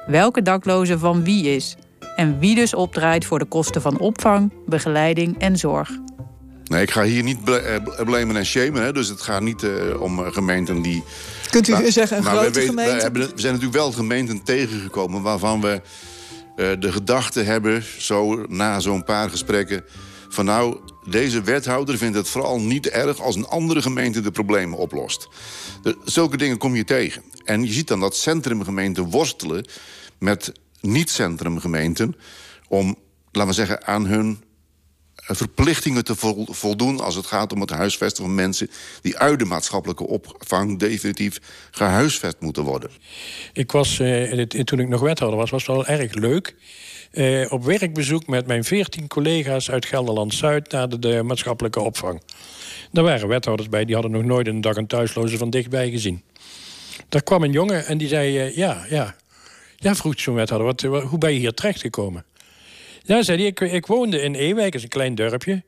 welke 0.07 0.41
dakloze 0.41 0.99
van 0.99 1.23
wie 1.23 1.55
is 1.55 1.75
en 2.15 2.39
wie 2.39 2.55
dus 2.55 2.73
opdraait 2.73 3.25
voor 3.25 3.39
de 3.39 3.45
kosten 3.45 3.81
van 3.81 3.99
opvang, 3.99 4.53
begeleiding 4.65 5.39
en 5.39 5.57
zorg. 5.57 5.89
Nee, 6.63 6.81
ik 6.81 6.91
ga 6.91 7.03
hier 7.03 7.23
niet 7.23 7.43
blamen 8.05 8.35
en 8.35 8.45
shamen. 8.45 8.83
Hè. 8.83 8.93
Dus 8.93 9.07
het 9.07 9.21
gaat 9.21 9.41
niet 9.41 9.63
uh, 9.63 10.01
om 10.01 10.19
gemeenten 10.19 10.81
die... 10.81 11.03
Kunt 11.49 11.67
u 11.67 11.71
maar, 11.71 11.91
zeggen 11.91 12.17
een 12.17 12.23
grote 12.23 12.59
we 12.59 12.65
gemeente? 12.65 12.95
We, 12.95 13.01
hebben, 13.01 13.21
we 13.21 13.41
zijn 13.41 13.53
natuurlijk 13.53 13.81
wel 13.81 13.91
gemeenten 13.91 14.43
tegengekomen... 14.43 15.21
waarvan 15.21 15.61
we 15.61 15.81
de 16.55 16.91
gedachte 16.91 17.41
hebben, 17.41 17.83
zo 17.97 18.45
na 18.47 18.79
zo'n 18.79 19.03
paar 19.03 19.29
gesprekken... 19.29 19.83
van 20.29 20.45
nou, 20.45 20.77
deze 21.09 21.41
wethouder 21.41 21.97
vindt 21.97 22.17
het 22.17 22.29
vooral 22.29 22.59
niet 22.59 22.87
erg... 22.87 23.21
als 23.21 23.35
een 23.35 23.47
andere 23.47 23.81
gemeente 23.81 24.21
de 24.21 24.31
problemen 24.31 24.77
oplost. 24.77 25.27
De, 25.81 25.97
zulke 26.03 26.37
dingen 26.37 26.57
kom 26.57 26.75
je 26.75 26.83
tegen. 26.83 27.23
En 27.43 27.65
je 27.65 27.73
ziet 27.73 27.87
dan 27.87 27.99
dat 27.99 28.15
centrumgemeenten 28.15 29.09
worstelen 29.09 29.67
met 30.19 30.51
niet-centrumgemeenten... 30.81 32.15
om, 32.67 32.95
laten 33.31 33.49
we 33.49 33.55
zeggen, 33.55 33.87
aan 33.87 34.05
hun 34.05 34.43
verplichtingen 35.15 36.03
te 36.03 36.15
voldoen 36.49 36.99
als 36.99 37.15
het 37.15 37.25
gaat 37.25 37.53
om 37.53 37.61
het 37.61 37.69
huisvesten 37.69 38.23
van 38.23 38.35
mensen 38.35 38.69
die 39.01 39.17
uit 39.17 39.39
de 39.39 39.45
maatschappelijke 39.45 40.07
opvang 40.07 40.79
definitief 40.79 41.39
gehuisvest 41.71 42.35
moeten 42.39 42.63
worden. 42.63 42.89
Ik 43.53 43.71
was, 43.71 43.99
uh, 43.99 44.41
toen 44.41 44.79
ik 44.79 44.87
nog 44.87 45.01
wethouder 45.01 45.39
was, 45.39 45.49
was 45.49 45.67
het 45.67 45.75
wel 45.75 45.85
erg 45.85 46.13
leuk. 46.13 46.55
Uh, 47.11 47.51
op 47.51 47.63
werkbezoek 47.63 48.27
met 48.27 48.47
mijn 48.47 48.63
veertien 48.63 49.07
collega's 49.07 49.71
uit 49.71 49.85
Gelderland 49.85 50.33
Zuid 50.33 50.71
naar 50.71 50.99
de, 50.99 51.23
maatschappelijke 51.23 51.79
opvang. 51.79 52.21
Daar 52.91 53.03
waren 53.03 53.27
wethouders 53.27 53.69
bij, 53.69 53.85
die 53.85 53.93
hadden 53.93 54.11
nog 54.11 54.23
nooit 54.23 54.47
een 54.47 54.61
dag 54.61 54.75
een 54.75 54.87
thuisloze 54.87 55.37
van 55.37 55.49
dichtbij 55.49 55.89
gezien. 55.89 56.21
Daar 57.09 57.23
kwam 57.23 57.43
een 57.43 57.51
jongen 57.51 57.85
en 57.85 57.97
die 57.97 58.07
zei: 58.07 58.45
uh, 58.45 58.55
Ja, 58.55 58.85
ja. 58.89 59.15
Ja, 59.75 59.95
vroeg 59.95 60.19
zo'n 60.19 60.35
wethouder, 60.35 60.67
wat, 60.67 61.01
hoe 61.01 61.17
ben 61.17 61.33
je 61.33 61.39
hier 61.39 61.53
terechtgekomen? 61.53 62.25
Ja, 63.07 63.23
zei 63.23 63.45
ik, 63.45 63.59
ik 63.59 63.85
woonde 63.85 64.21
in 64.21 64.35
Ewijk, 64.35 64.75
is 64.75 64.83
een 64.83 64.89
klein 64.89 65.15
dorpje. 65.15 65.63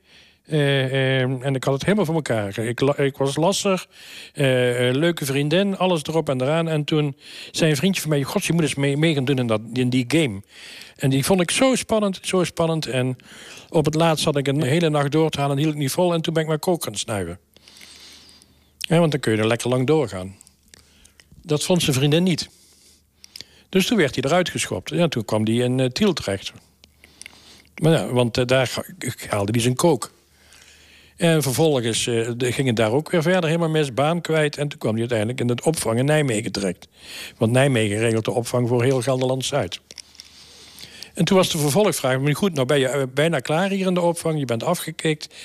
Uh, 0.50 1.22
en 1.22 1.56
ik 1.56 1.64
had 1.64 1.74
het 1.74 1.84
helemaal 1.84 2.06
voor 2.06 2.16
elkaar. 2.16 2.60
Ik, 2.60 2.82
ik 2.82 3.18
was 3.18 3.36
lastig, 3.36 3.88
uh, 4.34 4.44
leuke 4.92 5.26
vriendin, 5.26 5.78
alles 5.78 6.04
erop 6.04 6.30
en 6.30 6.42
eraan. 6.42 6.68
En 6.68 6.84
toen 6.84 7.16
zei 7.52 7.72
een 7.72 7.78
vriendje 7.78 8.02
van 8.02 8.10
mij: 8.10 8.24
God, 8.24 8.46
je 8.46 8.54
moet 8.54 8.62
eens 8.62 8.76
mee, 8.76 8.98
mee 8.98 9.14
gaan 9.14 9.26
doen 9.26 9.38
in, 9.38 9.48
dat, 9.48 9.62
in 9.74 9.90
die 9.90 10.06
game. 10.08 10.42
En 10.96 11.10
die 11.10 11.26
vond 11.26 11.42
ik 11.42 11.52
zo 11.52 11.76
spannend, 11.76 12.20
zo 12.22 12.44
spannend. 12.44 12.86
En 12.86 13.16
op 13.70 13.86
het 13.86 13.96
laatst 13.96 14.26
had 14.26 14.38
ik 14.38 14.48
een 14.48 14.64
hele 14.64 14.90
nacht 14.90 15.12
door 15.12 15.30
te 15.30 15.40
halen 15.40 15.56
en 15.56 15.62
hield 15.62 15.74
ik 15.74 15.80
niet 15.80 15.92
vol. 15.92 16.14
En 16.14 16.22
toen 16.22 16.34
ben 16.34 16.44
ik 16.44 16.50
maar 16.50 16.60
kook 16.60 16.84
gaan 16.84 16.96
snuiven. 16.96 17.40
Ja, 18.78 19.00
want 19.00 19.12
dan 19.12 19.20
kun 19.20 19.32
je 19.32 19.38
er 19.38 19.48
lekker 19.48 19.70
lang 19.70 19.88
doorgaan. 19.88 20.36
Dat 21.42 21.64
vond 21.64 21.84
zijn 21.84 21.96
vriendin 21.96 22.24
niet. 22.24 22.50
Dus 23.70 23.86
toen 23.86 23.98
werd 23.98 24.16
hij 24.16 24.24
eruit 24.24 24.50
geschopt. 24.50 24.90
Ja, 24.90 25.08
toen 25.08 25.26
kwam 25.26 25.46
hij 25.46 25.56
in 25.56 25.92
Tiel 25.92 26.14
terecht. 26.14 26.54
Maar 27.82 27.92
ja, 27.92 28.08
want 28.08 28.38
uh, 28.38 28.46
daar 28.46 28.84
haalde 29.30 29.52
hij 29.52 29.62
zijn 29.62 29.76
kook. 29.76 30.12
En 31.18 31.42
vervolgens 31.42 32.06
uh, 32.06 32.30
ging 32.38 32.68
het 32.68 32.76
daar 32.76 32.92
ook 32.92 33.12
weer 33.12 33.22
verder 33.22 33.46
helemaal 33.46 33.70
mis, 33.70 33.94
baan 33.94 34.22
kwijt. 34.22 34.58
En 34.58 34.68
toen 34.68 34.80
kwam 34.80 34.92
hij 34.92 35.00
uiteindelijk 35.00 35.40
in 35.40 35.50
het 35.50 35.62
opvang 35.62 36.00
in 36.00 36.06
Nijmegen 36.06 36.52
terecht. 36.52 36.88
Want 37.38 37.52
Nijmegen 37.52 37.98
regelt 37.98 38.26
de 38.26 38.32
opvang 38.32 38.68
voor 38.68 38.84
heel 38.84 39.02
Gelderland-Zuid. 39.02 39.80
En 41.14 41.26
toen 41.26 41.38
was 41.38 41.52
de 41.52 41.58
vervolgvraag, 41.58 42.20
maar 42.20 42.36
goed, 42.36 42.54
nou 42.54 42.68
ben 42.68 42.80
je 42.80 43.08
bijna 43.14 43.40
klaar 43.40 43.70
hier 43.70 43.88
in 43.88 43.94
de 43.94 44.02
opvang. 44.02 44.40
Je 44.40 44.46
bent 44.46 44.64
afgekikt. 44.64 45.36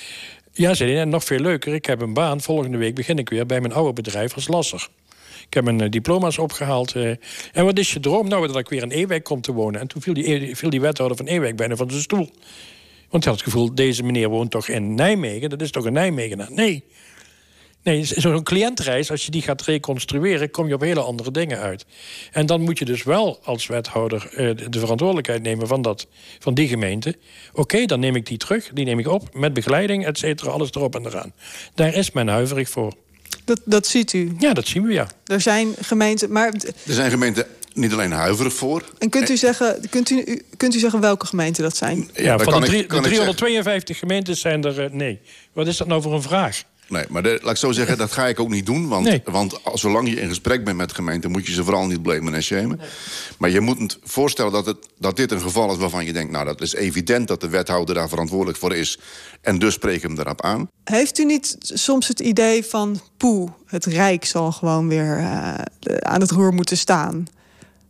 Ja, 0.51 0.73
zei 0.73 0.91
hij, 0.91 1.01
en 1.01 1.09
nog 1.09 1.23
veel 1.23 1.39
leuker, 1.39 1.73
ik 1.73 1.85
heb 1.85 2.01
een 2.01 2.13
baan. 2.13 2.41
Volgende 2.41 2.77
week 2.77 2.95
begin 2.95 3.17
ik 3.17 3.29
weer 3.29 3.45
bij 3.45 3.61
mijn 3.61 3.73
oude 3.73 3.93
bedrijf 3.93 4.35
als 4.35 4.47
lasser. 4.47 4.89
Ik 5.47 5.53
heb 5.53 5.63
mijn 5.63 5.81
eh, 5.81 5.89
diploma's 5.89 6.37
opgehaald. 6.37 6.95
Uh, 6.95 7.09
en 7.53 7.65
wat 7.65 7.79
is 7.79 7.93
je 7.93 7.99
droom? 7.99 8.27
Nou, 8.27 8.47
dat 8.47 8.57
ik 8.57 8.69
weer 8.69 8.81
in 8.81 8.91
Ewijk 8.91 9.23
kom 9.23 9.41
te 9.41 9.53
wonen. 9.53 9.81
En 9.81 9.87
toen 9.87 10.01
viel 10.01 10.13
die, 10.13 10.55
viel 10.55 10.69
die 10.69 10.81
wethouder 10.81 11.17
van 11.17 11.25
Ewijk 11.25 11.55
bijna 11.55 11.75
van 11.75 11.89
zijn 11.89 12.01
stoel. 12.01 12.29
Want 13.09 13.23
hij 13.23 13.33
had 13.33 13.43
het 13.43 13.51
gevoel, 13.51 13.75
deze 13.75 14.03
meneer 14.03 14.29
woont 14.29 14.51
toch 14.51 14.67
in 14.67 14.95
Nijmegen? 14.95 15.49
Dat 15.49 15.61
is 15.61 15.71
toch 15.71 15.85
een 15.85 15.93
Nijmegenaar? 15.93 16.51
Nee. 16.51 16.83
Nee, 17.83 18.03
zo'n 18.03 18.43
cliëntreis, 18.43 19.11
als 19.11 19.25
je 19.25 19.31
die 19.31 19.41
gaat 19.41 19.61
reconstrueren... 19.61 20.51
kom 20.51 20.67
je 20.67 20.73
op 20.73 20.81
hele 20.81 21.01
andere 21.01 21.31
dingen 21.31 21.59
uit. 21.59 21.85
En 22.31 22.45
dan 22.45 22.61
moet 22.61 22.79
je 22.79 22.85
dus 22.85 23.03
wel 23.03 23.39
als 23.43 23.67
wethouder 23.67 24.29
de 24.69 24.79
verantwoordelijkheid 24.79 25.41
nemen 25.41 25.67
van, 25.67 25.81
dat, 25.81 26.07
van 26.39 26.53
die 26.53 26.67
gemeente. 26.67 27.15
Oké, 27.53 27.85
dan 27.85 27.99
neem 27.99 28.15
ik 28.15 28.25
die 28.25 28.37
terug, 28.37 28.69
die 28.73 28.85
neem 28.85 28.99
ik 28.99 29.07
op... 29.07 29.33
met 29.33 29.53
begeleiding, 29.53 30.05
et 30.05 30.17
cetera, 30.17 30.51
alles 30.51 30.71
erop 30.71 30.95
en 30.95 31.05
eraan. 31.05 31.33
Daar 31.73 31.93
is 31.93 32.11
men 32.11 32.27
huiverig 32.27 32.69
voor. 32.69 32.93
Dat, 33.45 33.61
dat 33.65 33.87
ziet 33.87 34.13
u? 34.13 34.35
Ja, 34.39 34.53
dat 34.53 34.67
zien 34.67 34.83
we, 34.83 34.93
ja. 34.93 35.07
Er 35.25 35.41
zijn 35.41 35.73
gemeenten... 35.81 36.31
Maar... 36.31 36.53
Er 36.85 36.93
zijn 36.93 37.11
gemeenten 37.11 37.45
niet 37.73 37.93
alleen 37.93 38.11
huiverig 38.11 38.53
voor. 38.53 38.83
En 38.97 39.09
kunt 39.09 39.29
u 39.29 39.37
zeggen, 39.37 39.89
kunt 39.89 40.09
u, 40.09 40.41
kunt 40.57 40.75
u 40.75 40.79
zeggen 40.79 40.99
welke 40.99 41.25
gemeenten 41.25 41.63
dat 41.63 41.77
zijn? 41.77 42.09
Ja, 42.13 42.39
van 42.39 42.61
de, 42.61 42.67
drie, 42.67 42.87
de 42.87 43.01
352 43.01 43.99
gemeentes 43.99 44.39
zijn 44.39 44.63
er... 44.63 44.83
Uh, 44.83 44.89
nee. 44.91 45.19
Wat 45.53 45.67
is 45.67 45.77
dat 45.77 45.87
nou 45.87 46.01
voor 46.01 46.13
een 46.13 46.21
vraag? 46.21 46.63
Nee, 46.93 47.05
maar 47.09 47.23
de, 47.23 47.39
laat 47.41 47.51
ik 47.51 47.57
zo 47.57 47.71
zeggen, 47.71 47.97
dat 47.97 48.11
ga 48.11 48.27
ik 48.27 48.39
ook 48.39 48.49
niet 48.49 48.65
doen. 48.65 48.87
Want, 48.87 49.19
want 49.23 49.59
zolang 49.73 50.09
je 50.09 50.21
in 50.21 50.27
gesprek 50.27 50.63
bent 50.63 50.77
met 50.77 50.93
gemeenten... 50.93 51.31
moet 51.31 51.47
je 51.47 51.53
ze 51.53 51.63
vooral 51.63 51.85
niet 51.85 52.01
blamen 52.01 52.33
en 52.33 52.43
shamen. 52.43 52.79
Maar 53.37 53.49
je 53.49 53.59
moet 53.59 53.79
het 53.79 53.97
voorstellen 54.03 54.51
dat, 54.51 54.65
het, 54.65 54.77
dat 54.99 55.15
dit 55.15 55.31
een 55.31 55.41
geval 55.41 55.71
is 55.71 55.77
waarvan 55.77 56.05
je 56.05 56.13
denkt... 56.13 56.31
nou, 56.31 56.45
dat 56.45 56.61
is 56.61 56.73
evident 56.73 57.27
dat 57.27 57.41
de 57.41 57.49
wethouder 57.49 57.95
daar 57.95 58.09
verantwoordelijk 58.09 58.57
voor 58.57 58.75
is... 58.75 58.99
en 59.41 59.59
dus 59.59 59.73
spreek 59.73 60.01
hem 60.01 60.19
erop 60.19 60.41
aan. 60.41 60.69
Heeft 60.83 61.19
u 61.19 61.25
niet 61.25 61.55
soms 61.59 62.07
het 62.07 62.19
idee 62.19 62.65
van... 62.65 63.01
poe, 63.17 63.49
het 63.65 63.85
Rijk 63.85 64.25
zal 64.25 64.51
gewoon 64.51 64.87
weer 64.87 65.17
uh, 65.17 65.53
aan 65.99 66.21
het 66.21 66.31
roer 66.31 66.53
moeten 66.53 66.77
staan 66.77 67.27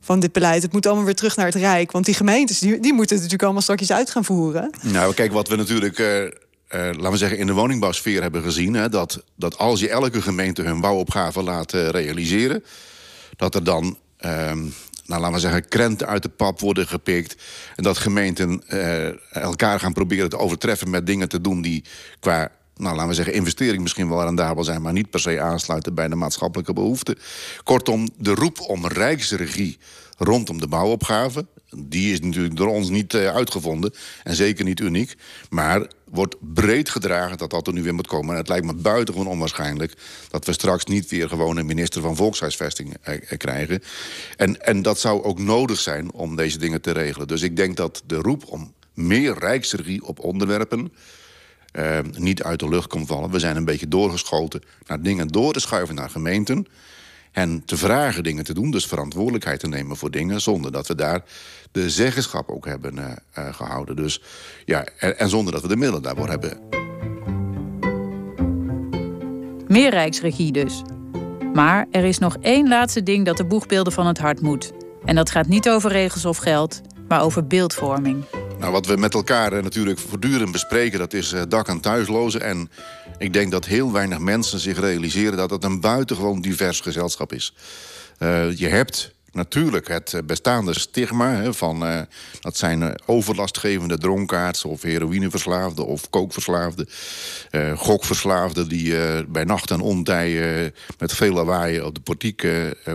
van 0.02 0.20
dit 0.20 0.32
beleid. 0.32 0.62
Het 0.62 0.74
moet 0.74 0.86
allemaal 0.86 1.06
weer 1.06 1.16
terug 1.16 1.36
naar 1.36 1.46
het 1.46 1.56
Rijk. 1.56 1.92
Want 1.92 2.06
die 2.06 2.14
gemeentes 2.14 2.60
die, 2.60 2.80
die 2.80 2.94
moeten 2.94 3.16
het 3.16 3.24
natuurlijk 3.24 3.44
allemaal 3.44 3.62
straks 3.62 3.92
uit 3.92 4.12
gaan 4.12 4.26
voeren. 4.26 4.70
Nou, 4.82 5.14
kijk, 5.14 5.32
wat 5.32 5.48
we 5.48 5.56
natuurlijk 5.56 6.00
uh, 6.00 6.28
uh, 6.76 6.82
laten 6.82 7.12
we 7.12 7.18
zeggen, 7.18 7.38
in 7.38 7.46
de 7.46 7.54
woningbouwsfeer 7.54 8.22
hebben 8.22 8.44
gezien... 8.44 8.74
Hè, 8.74 8.90
dat, 8.90 9.24
dat 9.36 9.58
als 9.58 9.80
je 9.80 9.90
elke 9.90 10.22
gemeente 10.22 10.62
hun 10.62 10.82
bouwopgave 10.82 11.44
laat 11.44 11.74
uh, 11.74 11.90
realiseren... 11.90 12.64
dat 13.36 13.56
er 13.56 13.64
dan, 13.64 13.98
ehm, 14.18 14.60
nou, 15.06 15.22
laten 15.22 15.32
we 15.32 15.40
zeggen, 15.40 15.68
krenten 15.68 16.08
uit 16.08 16.24
de 16.24 16.30
pap 16.30 16.60
worden 16.60 16.88
gepikt... 16.88 17.36
en 17.76 17.84
dat 17.84 17.98
gemeenten 17.98 18.64
uh, 18.68 19.36
elkaar 19.36 19.80
gaan 19.80 19.94
proberen 19.94 20.30
te 20.30 20.38
overtreffen 20.38 20.90
met 20.90 21.06
dingen 21.06 21.30
te 21.30 21.42
doen... 21.42 21.62
die 21.62 21.84
qua 22.20 22.52
nou, 22.76 22.96
laten 22.96 23.10
we 23.10 23.16
zeggen, 23.16 23.34
investering 23.34 23.82
misschien 23.82 24.10
wel 24.10 24.24
rendabel 24.24 24.64
zijn... 24.64 24.82
maar 24.82 24.94
niet 24.94 25.10
per 25.10 25.20
se 25.20 25.42
aansluiten 25.42 25.94
bij 25.94 26.08
de 26.08 26.16
maatschappelijke 26.16 26.74
behoeften. 26.74 27.18
Kortom, 27.64 28.10
de 28.18 28.34
roep 28.34 28.60
om 28.60 28.88
rijksregie 28.88 29.78
rondom 30.18 30.60
de 30.60 30.68
bouwopgave... 30.68 31.46
die 31.76 32.14
is 32.14 32.22
natuurlijk 32.22 32.56
door 32.56 32.68
ons 32.68 32.90
niet 32.90 33.16
uitgevonden 33.16 33.94
en 34.24 34.36
zeker 34.36 34.66
niet 34.66 34.80
uniek... 34.80 35.16
maar 35.50 35.88
wordt 36.14 36.36
breed 36.40 36.90
gedragen 36.90 37.38
dat 37.38 37.50
dat 37.50 37.68
er 37.68 37.74
nu 37.74 37.84
weer 37.84 37.94
moet 37.94 38.08
komen. 38.08 38.32
En 38.32 38.38
het 38.38 38.48
lijkt 38.48 38.66
me 38.66 38.74
buitengewoon 38.74 39.28
onwaarschijnlijk... 39.28 39.94
dat 40.30 40.46
we 40.46 40.54
straks 40.54 40.86
niet 40.86 41.10
weer 41.10 41.30
gewoon 41.30 41.58
een 41.58 41.66
minister 41.66 42.02
van 42.02 42.16
Volkshuisvesting 42.16 42.98
eh, 43.02 43.16
eh, 43.16 43.38
krijgen. 43.38 43.84
En, 44.38 44.62
en 44.62 44.82
dat 44.82 45.00
zou 45.00 45.24
ook 45.24 45.40
nodig 45.40 45.80
zijn 45.80 46.12
om 46.12 46.36
deze 46.36 46.58
dingen 46.58 46.82
te 46.82 46.92
regelen. 46.92 47.28
Dus 47.28 47.42
ik 47.42 47.56
denk 47.56 47.78
dat 47.78 48.04
de 48.06 48.16
roep 48.16 48.46
om 48.46 48.74
meer 48.94 49.40
rijksregie 49.40 50.06
op 50.06 50.20
onderwerpen... 50.20 50.94
Uh, 51.80 52.00
niet 52.12 52.44
uit 52.44 52.60
de 52.60 52.70
lucht 52.70 52.88
komt 52.88 53.08
vallen. 53.08 53.32
We 53.32 53.40
zijn 53.40 53.56
een 53.56 53.66
beetje 53.66 53.88
doorgeschoten 53.88 54.62
naar 54.88 55.02
dingen 55.02 55.28
door 55.28 55.54
te 55.54 55.60
schuiven 55.60 55.96
naar 55.96 56.10
gemeenten 56.10 56.68
hen 57.34 57.66
te 57.66 57.78
vragen 57.78 58.24
dingen 58.24 58.44
te 58.44 58.54
doen, 58.54 58.72
dus 58.72 58.86
verantwoordelijkheid 58.86 59.60
te 59.60 59.68
nemen 59.68 59.98
voor 59.98 60.12
dingen, 60.12 60.42
zonder 60.42 60.72
dat 60.72 60.88
we 60.88 60.96
daar 60.96 61.24
de 61.72 61.90
zeggenschap 61.90 62.50
ook 62.50 62.66
hebben 62.66 62.96
uh, 62.98 63.06
uh, 63.38 63.54
gehouden. 63.54 63.96
Dus, 63.96 64.22
ja, 64.66 64.86
en, 64.98 65.20
en, 65.20 65.30
zonder 65.30 65.54
dat 65.54 65.62
we 65.62 65.68
de 65.68 65.76
middelen 65.76 66.02
daarvoor 66.02 66.30
hebben. 66.30 66.60
Meer 69.68 69.90
rijksregie 69.90 70.52
dus. 70.52 70.82
Maar 71.54 71.88
er 71.92 72.04
is 72.04 72.18
nog 72.18 72.38
één 72.42 72.68
laatste 72.68 73.04
ding 73.04 73.26
dat 73.26 73.38
de 73.38 73.46
boegbeelden 73.46 73.94
van 73.94 74.08
het 74.08 74.18
hart 74.18 74.42
moet. 74.42 74.72
En 75.06 75.16
dat 75.16 75.32
gaat 75.32 75.48
niet 75.48 75.70
over 75.70 75.92
regels 75.92 76.26
of 76.26 76.38
geld, 76.38 76.82
maar 77.08 77.22
over 77.22 77.48
beeldvorming. 77.48 78.24
Nou, 78.60 78.72
wat 78.72 78.86
we 78.86 78.96
met 78.96 79.14
elkaar 79.14 79.54
eh, 79.54 79.64
natuurlijk 79.64 80.00
voortdurend 80.00 80.52
bespreken... 80.52 81.00
dat 81.00 81.14
is 81.14 81.36
dak- 81.48 81.68
en 81.68 81.80
thuislozen. 81.80 82.42
En 82.42 82.70
ik 83.24 83.34
denk 83.34 83.52
dat 83.52 83.66
heel 83.66 83.92
weinig 83.92 84.20
mensen 84.20 84.60
zich 84.60 84.80
realiseren... 84.80 85.38
dat 85.38 85.50
het 85.50 85.64
een 85.64 85.80
buitengewoon 85.80 86.42
divers 86.42 86.80
gezelschap 86.80 87.34
is. 87.34 87.54
Uh, 88.20 88.58
je 88.58 88.68
hebt 88.68 89.14
natuurlijk 89.32 89.88
het 89.88 90.22
bestaande 90.26 90.80
stigma 90.80 91.52
van... 91.52 91.88
Uh, 91.88 92.02
dat 92.40 92.58
zijn 92.58 93.02
overlastgevende 93.06 93.98
dronkaards 93.98 94.66
of 94.66 94.82
heroïneverslaafden... 94.82 95.86
of 95.86 96.10
kookverslaafden, 96.10 96.90
uh, 97.52 97.78
gokverslaafden... 97.78 98.68
die 98.68 98.96
bij 99.26 99.44
nacht 99.44 99.72
en 99.72 99.82
ontij 99.82 100.72
met 101.00 101.14
veel 101.14 101.34
lawaai 101.34 101.82
op 101.82 101.96
de 101.96 102.02
portiek 102.02 102.48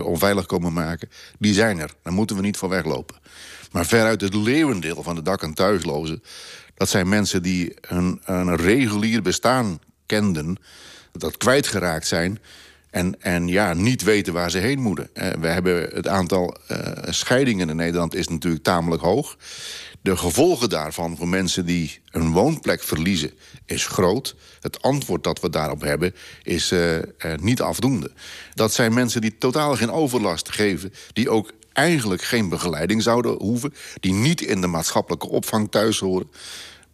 onveilig 0.03 0.45
komen 0.45 0.73
maken. 0.73 1.09
Die 1.39 1.53
zijn 1.53 1.79
er, 1.79 1.91
daar 2.03 2.13
moeten 2.13 2.35
we 2.35 2.41
niet 2.41 2.57
voor 2.57 2.69
weglopen. 2.69 3.15
Maar 3.71 3.85
veruit 3.85 4.21
het 4.21 4.33
leeuwendeel 4.33 5.03
van 5.03 5.15
de 5.15 5.21
dak- 5.21 5.43
en 5.43 5.53
thuislozen... 5.53 6.23
dat 6.73 6.89
zijn 6.89 7.09
mensen 7.09 7.43
die 7.43 7.73
een, 7.81 8.21
een 8.25 8.55
regulier 8.55 9.21
bestaan 9.21 9.79
kenden... 10.09 10.57
dat 11.11 11.37
kwijtgeraakt 11.37 12.07
zijn... 12.07 12.39
En, 12.89 13.21
en 13.21 13.47
ja, 13.47 13.73
niet 13.73 14.03
weten 14.03 14.33
waar 14.33 14.51
ze 14.51 14.57
heen 14.57 14.79
moeten. 14.79 15.09
Uh, 15.13 15.29
we 15.39 15.47
hebben 15.47 15.89
het 15.93 16.07
aantal 16.07 16.57
uh, 16.71 16.77
scheidingen 17.09 17.69
in 17.69 17.75
Nederland 17.75 18.15
is 18.15 18.27
natuurlijk 18.27 18.63
tamelijk 18.63 19.01
hoog. 19.01 19.37
De 20.01 20.17
gevolgen 20.17 20.69
daarvan 20.69 21.17
voor 21.17 21.27
mensen 21.27 21.65
die 21.65 21.99
een 22.11 22.31
woonplek 22.31 22.83
verliezen 22.83 23.31
is 23.65 23.87
groot. 23.87 24.35
Het 24.59 24.81
antwoord 24.81 25.23
dat 25.23 25.39
we 25.39 25.49
daarop 25.49 25.81
hebben 25.81 26.15
is 26.43 26.71
uh, 26.71 26.97
niet 27.39 27.61
afdoende. 27.61 28.11
Dat 28.53 28.73
zijn 28.73 28.93
mensen 28.93 29.21
die 29.21 29.37
totaal 29.37 29.75
geen 29.75 29.91
overlast 29.91 30.51
geven... 30.51 30.93
die 31.13 31.29
ook 31.29 31.51
eigenlijk 31.73 32.21
geen 32.21 32.49
begeleiding 32.49 33.03
zouden 33.03 33.31
hoeven... 33.31 33.73
die 33.99 34.13
niet 34.13 34.41
in 34.41 34.61
de 34.61 34.67
maatschappelijke 34.67 35.29
opvang 35.29 35.71
thuis 35.71 35.99
horen... 35.99 36.29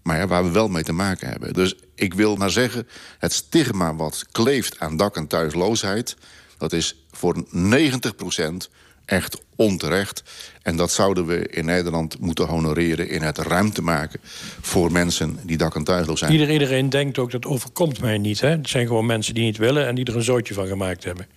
maar 0.06 0.18
ja, 0.18 0.28
waar 0.28 0.44
we 0.44 0.52
wel 0.52 0.68
mee 0.68 0.84
te 0.84 0.94
maken 0.94 1.30
hebben. 1.30 1.54
Dus 1.54 1.76
ik 1.96 2.14
wil 2.14 2.36
maar 2.36 2.50
zeggen, 2.50 2.88
het 3.20 3.34
stigma 3.34 3.96
wat 3.96 4.26
kleeft 4.32 4.80
aan 4.80 4.98
dak- 4.98 5.16
en 5.16 5.28
thuisloosheid... 5.28 6.16
dat 6.58 6.74
is 6.74 7.06
voor 7.12 7.44
90 7.50 8.16
procent 8.16 8.70
echt 9.06 9.42
onterecht. 9.56 10.24
En 10.62 10.78
dat 10.78 10.92
zouden 10.92 11.26
we 11.26 11.48
in 11.48 11.66
Nederland 11.66 12.20
moeten 12.20 12.46
honoreren... 12.46 13.10
in 13.10 13.22
het 13.22 13.38
ruimte 13.38 13.82
maken 13.82 14.20
voor 14.62 14.92
mensen 14.92 15.40
die 15.44 15.58
dak- 15.58 15.76
en 15.76 15.84
tuigloos 15.84 16.20
zijn. 16.20 16.32
Ieder, 16.32 16.52
iedereen 16.52 16.90
denkt 16.90 17.18
ook, 17.18 17.32
dat 17.32 17.46
overkomt 17.46 18.02
mij 18.02 18.18
niet. 18.18 18.42
Hè? 18.42 18.50
Het 18.50 18.70
zijn 18.70 18.88
gewoon 18.88 19.06
mensen 19.06 19.34
die 19.34 19.44
niet 19.44 19.58
willen... 19.58 19.88
en 19.88 19.96
die 19.96 20.06
er 20.06 20.16
een 20.16 20.24
zootje 20.24 20.54
van 20.54 20.68
gemaakt 20.68 21.04
hebben. 21.04 21.28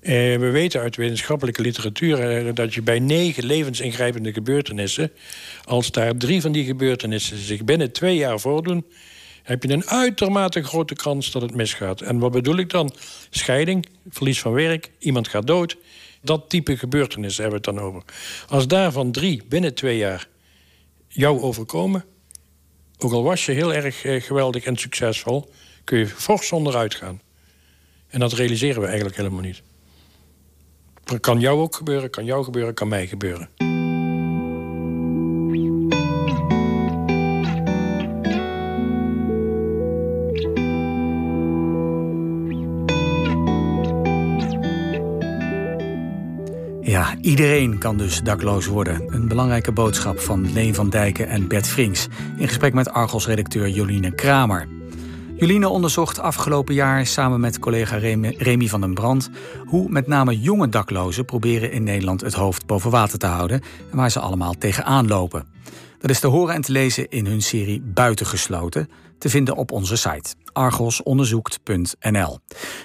Eh, 0.00 0.12
we 0.12 0.50
weten 0.50 0.80
uit 0.80 0.96
wetenschappelijke 0.96 1.62
literatuur... 1.62 2.20
Eh, 2.20 2.54
dat 2.54 2.74
je 2.74 2.82
bij 2.82 2.98
negen 2.98 3.44
levensingrijpende 3.46 4.32
gebeurtenissen... 4.32 5.12
als 5.64 5.90
daar 5.90 6.16
drie 6.16 6.40
van 6.40 6.52
die 6.52 6.64
gebeurtenissen 6.64 7.38
zich 7.38 7.64
binnen 7.64 7.92
twee 7.92 8.16
jaar 8.16 8.40
voordoen... 8.40 8.86
heb 9.42 9.62
je 9.62 9.72
een 9.72 9.86
uitermate 9.86 10.62
grote 10.62 10.94
kans 10.94 11.30
dat 11.30 11.42
het 11.42 11.54
misgaat. 11.54 12.00
En 12.00 12.18
wat 12.18 12.32
bedoel 12.32 12.56
ik 12.56 12.70
dan? 12.70 12.92
Scheiding, 13.30 13.86
verlies 14.10 14.40
van 14.40 14.52
werk, 14.52 14.90
iemand 14.98 15.28
gaat 15.28 15.46
dood... 15.46 15.76
Dat 16.26 16.48
type 16.48 16.76
gebeurtenissen 16.76 17.42
hebben 17.42 17.60
we 17.60 17.68
het 17.68 17.76
dan 17.76 17.86
over. 17.86 18.02
Als 18.48 18.66
daarvan 18.66 19.12
drie 19.12 19.42
binnen 19.48 19.74
twee 19.74 19.96
jaar 19.96 20.28
jou 21.08 21.40
overkomen, 21.40 22.04
ook 22.98 23.12
al 23.12 23.22
was 23.22 23.46
je 23.46 23.52
heel 23.52 23.74
erg 23.74 24.04
eh, 24.04 24.22
geweldig 24.22 24.64
en 24.64 24.76
succesvol, 24.76 25.50
kun 25.84 25.98
je 25.98 26.06
fors 26.06 26.52
onderuit 26.52 26.94
gaan. 26.94 27.20
En 28.08 28.20
dat 28.20 28.32
realiseren 28.32 28.80
we 28.80 28.86
eigenlijk 28.86 29.16
helemaal 29.16 29.40
niet. 29.40 29.62
Kan 31.20 31.40
jou 31.40 31.60
ook 31.60 31.74
gebeuren, 31.74 32.10
kan 32.10 32.24
jou 32.24 32.44
gebeuren, 32.44 32.74
kan 32.74 32.88
mij 32.88 33.06
gebeuren. 33.06 33.48
Ja, 46.80 47.14
iedereen 47.20 47.78
kan 47.78 47.96
dus 47.96 48.20
dakloos 48.22 48.66
worden. 48.66 49.02
Een 49.06 49.28
belangrijke 49.28 49.72
boodschap 49.72 50.20
van 50.20 50.52
Leen 50.52 50.74
van 50.74 50.90
Dijken 50.90 51.28
en 51.28 51.48
Bert 51.48 51.66
Vrinks... 51.66 52.06
in 52.36 52.48
gesprek 52.48 52.74
met 52.74 52.90
Argos-redacteur 52.90 53.68
Joline 53.68 54.14
Kramer. 54.14 54.75
Joline 55.38 55.68
onderzocht 55.68 56.18
afgelopen 56.18 56.74
jaar 56.74 57.06
samen 57.06 57.40
met 57.40 57.58
collega 57.58 57.96
Remy 57.96 58.68
van 58.68 58.80
den 58.80 58.94
Brand... 58.94 59.30
hoe 59.64 59.88
met 59.88 60.06
name 60.06 60.40
jonge 60.40 60.68
daklozen 60.68 61.24
proberen 61.24 61.72
in 61.72 61.82
Nederland 61.82 62.20
het 62.20 62.34
hoofd 62.34 62.66
boven 62.66 62.90
water 62.90 63.18
te 63.18 63.26
houden... 63.26 63.60
en 63.90 63.96
waar 63.96 64.10
ze 64.10 64.20
allemaal 64.20 64.54
tegenaan 64.54 65.06
lopen. 65.06 65.46
Dat 65.98 66.10
is 66.10 66.20
te 66.20 66.26
horen 66.26 66.54
en 66.54 66.60
te 66.60 66.72
lezen 66.72 67.08
in 67.08 67.26
hun 67.26 67.42
serie 67.42 67.80
Buitengesloten, 67.80 68.88
te 69.18 69.28
vinden 69.28 69.56
op 69.56 69.72
onze 69.72 69.96
site 69.96 70.34
argosonderzoekt.nl. 70.52 72.38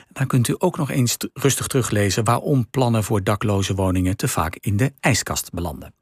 Daar 0.10 0.28
kunt 0.28 0.48
u 0.48 0.56
ook 0.58 0.78
nog 0.78 0.92
eens 0.92 1.18
rustig 1.34 1.68
teruglezen 1.68 2.24
waarom 2.24 2.70
plannen 2.70 3.04
voor 3.04 3.24
dakloze 3.24 3.76
woningen 3.76 4.18
te 4.18 4.28
vaak 4.28 4.58
in 4.60 4.78
de 4.78 4.94
ijskast 5.00 5.52
belanden. 5.52 6.01